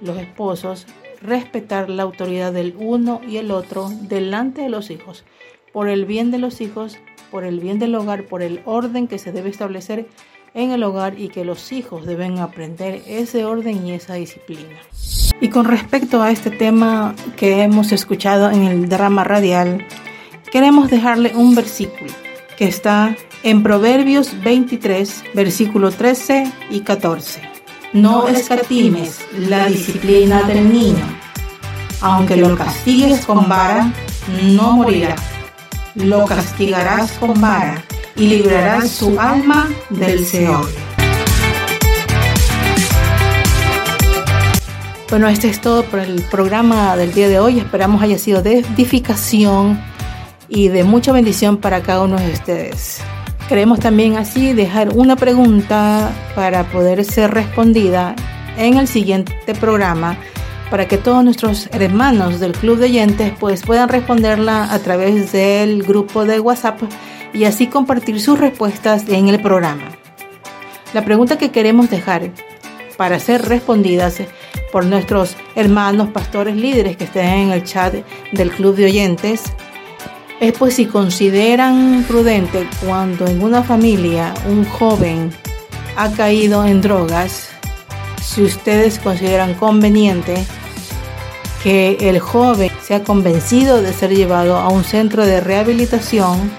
los 0.00 0.16
esposos 0.18 0.86
respetar 1.22 1.90
la 1.90 2.04
autoridad 2.04 2.52
del 2.52 2.74
uno 2.78 3.20
y 3.26 3.38
el 3.38 3.50
otro 3.50 3.90
delante 4.02 4.62
de 4.62 4.68
los 4.68 4.90
hijos, 4.90 5.24
por 5.72 5.88
el 5.88 6.04
bien 6.04 6.30
de 6.30 6.38
los 6.38 6.60
hijos, 6.60 6.98
por 7.30 7.44
el 7.44 7.58
bien 7.58 7.78
del 7.78 7.94
hogar, 7.94 8.24
por 8.24 8.42
el 8.42 8.60
orden 8.64 9.08
que 9.08 9.18
se 9.18 9.32
debe 9.32 9.50
establecer 9.50 10.08
en 10.54 10.70
el 10.70 10.82
hogar 10.84 11.18
y 11.18 11.28
que 11.28 11.44
los 11.44 11.72
hijos 11.72 12.06
deben 12.06 12.38
aprender 12.38 13.02
ese 13.06 13.44
orden 13.44 13.86
y 13.86 13.92
esa 13.92 14.14
disciplina. 14.14 14.76
Y 15.40 15.48
con 15.48 15.66
respecto 15.66 16.22
a 16.22 16.30
este 16.30 16.50
tema 16.50 17.14
que 17.36 17.62
hemos 17.62 17.92
escuchado 17.92 18.50
en 18.50 18.62
el 18.62 18.88
drama 18.88 19.24
radial, 19.24 19.84
queremos 20.50 20.88
dejarle 20.90 21.32
un 21.34 21.54
versículo 21.54 22.25
que 22.56 22.66
está 22.66 23.16
en 23.42 23.62
Proverbios 23.62 24.42
23, 24.42 25.24
versículo 25.34 25.90
13 25.90 26.50
y 26.70 26.80
14. 26.80 27.42
No 27.92 28.28
escatimes 28.28 29.20
la 29.38 29.66
disciplina 29.66 30.42
del 30.42 30.72
niño. 30.72 31.04
Aunque 32.00 32.36
lo 32.36 32.56
castigues 32.56 33.24
con 33.24 33.48
vara, 33.48 33.92
no 34.42 34.72
morirá. 34.72 35.16
Lo 35.94 36.24
castigarás 36.26 37.12
con 37.12 37.40
vara 37.40 37.82
y 38.16 38.26
librarás 38.26 38.90
su 38.90 39.18
alma 39.20 39.68
del 39.90 40.26
Seol. 40.26 40.66
Bueno, 45.08 45.28
este 45.28 45.48
es 45.48 45.60
todo 45.60 45.84
por 45.84 46.00
el 46.00 46.20
programa 46.22 46.96
del 46.96 47.14
día 47.14 47.28
de 47.28 47.38
hoy. 47.38 47.60
Esperamos 47.60 48.02
haya 48.02 48.18
sido 48.18 48.42
de 48.42 48.58
edificación 48.58 49.80
y 50.48 50.68
de 50.68 50.84
mucha 50.84 51.12
bendición 51.12 51.56
para 51.56 51.82
cada 51.82 52.02
uno 52.02 52.18
de 52.18 52.32
ustedes. 52.32 53.00
Queremos 53.48 53.80
también 53.80 54.16
así 54.16 54.52
dejar 54.52 54.90
una 54.90 55.16
pregunta 55.16 56.10
para 56.34 56.64
poder 56.64 57.04
ser 57.04 57.32
respondida 57.32 58.16
en 58.58 58.76
el 58.76 58.88
siguiente 58.88 59.54
programa 59.60 60.18
para 60.70 60.88
que 60.88 60.98
todos 60.98 61.22
nuestros 61.22 61.68
hermanos 61.72 62.40
del 62.40 62.52
club 62.52 62.78
de 62.78 62.86
oyentes 62.86 63.32
pues 63.38 63.62
puedan 63.62 63.88
responderla 63.88 64.72
a 64.72 64.78
través 64.80 65.32
del 65.32 65.82
grupo 65.82 66.24
de 66.24 66.40
WhatsApp 66.40 66.80
y 67.32 67.44
así 67.44 67.68
compartir 67.68 68.20
sus 68.20 68.38
respuestas 68.38 69.04
en 69.08 69.28
el 69.28 69.40
programa. 69.40 69.92
La 70.92 71.04
pregunta 71.04 71.38
que 71.38 71.50
queremos 71.50 71.90
dejar 71.90 72.30
para 72.96 73.18
ser 73.18 73.42
respondidas 73.42 74.22
por 74.72 74.84
nuestros 74.86 75.36
hermanos 75.54 76.08
pastores 76.08 76.56
líderes 76.56 76.96
que 76.96 77.04
estén 77.04 77.26
en 77.26 77.52
el 77.52 77.64
chat 77.64 77.94
del 78.32 78.50
club 78.50 78.74
de 78.74 78.86
oyentes 78.86 79.44
es 80.40 80.52
pues 80.52 80.74
si 80.74 80.86
consideran 80.86 82.04
prudente 82.06 82.68
cuando 82.84 83.26
en 83.26 83.42
una 83.42 83.62
familia 83.62 84.34
un 84.48 84.64
joven 84.64 85.30
ha 85.96 86.10
caído 86.10 86.66
en 86.66 86.82
drogas, 86.82 87.48
si 88.22 88.42
ustedes 88.42 88.98
consideran 88.98 89.54
conveniente 89.54 90.34
que 91.62 91.96
el 92.00 92.20
joven 92.20 92.70
sea 92.82 93.02
convencido 93.02 93.80
de 93.80 93.92
ser 93.92 94.14
llevado 94.14 94.56
a 94.56 94.68
un 94.68 94.84
centro 94.84 95.24
de 95.24 95.40
rehabilitación 95.40 96.50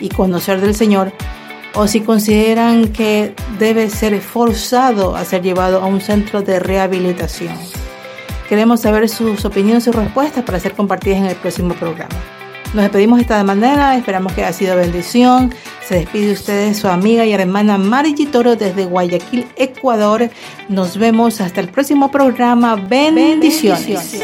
y 0.00 0.08
conocer 0.08 0.60
del 0.60 0.74
Señor, 0.74 1.12
o 1.74 1.86
si 1.86 2.00
consideran 2.00 2.88
que 2.88 3.34
debe 3.58 3.90
ser 3.90 4.20
forzado 4.20 5.14
a 5.14 5.24
ser 5.24 5.42
llevado 5.42 5.82
a 5.82 5.86
un 5.86 6.00
centro 6.00 6.42
de 6.42 6.58
rehabilitación. 6.58 7.54
Queremos 8.48 8.80
saber 8.80 9.08
sus 9.08 9.44
opiniones 9.44 9.86
y 9.86 9.90
respuestas 9.90 10.44
para 10.44 10.58
ser 10.58 10.72
compartidas 10.72 11.18
en 11.18 11.26
el 11.26 11.36
próximo 11.36 11.74
programa. 11.74 12.33
Nos 12.74 12.82
despedimos 12.82 13.18
de 13.18 13.22
esta 13.22 13.44
manera, 13.44 13.96
esperamos 13.96 14.32
que 14.32 14.42
haya 14.42 14.52
sido 14.52 14.74
bendición. 14.74 15.54
Se 15.86 16.00
despide 16.00 16.32
ustedes 16.32 16.76
su 16.76 16.88
amiga 16.88 17.24
y 17.24 17.32
hermana 17.32 17.78
Marigi 17.78 18.26
Toro 18.26 18.56
desde 18.56 18.84
Guayaquil, 18.84 19.46
Ecuador. 19.54 20.28
Nos 20.68 20.96
vemos 20.96 21.40
hasta 21.40 21.60
el 21.60 21.68
próximo 21.68 22.10
programa. 22.10 22.74
Bendiciones. 22.74 24.18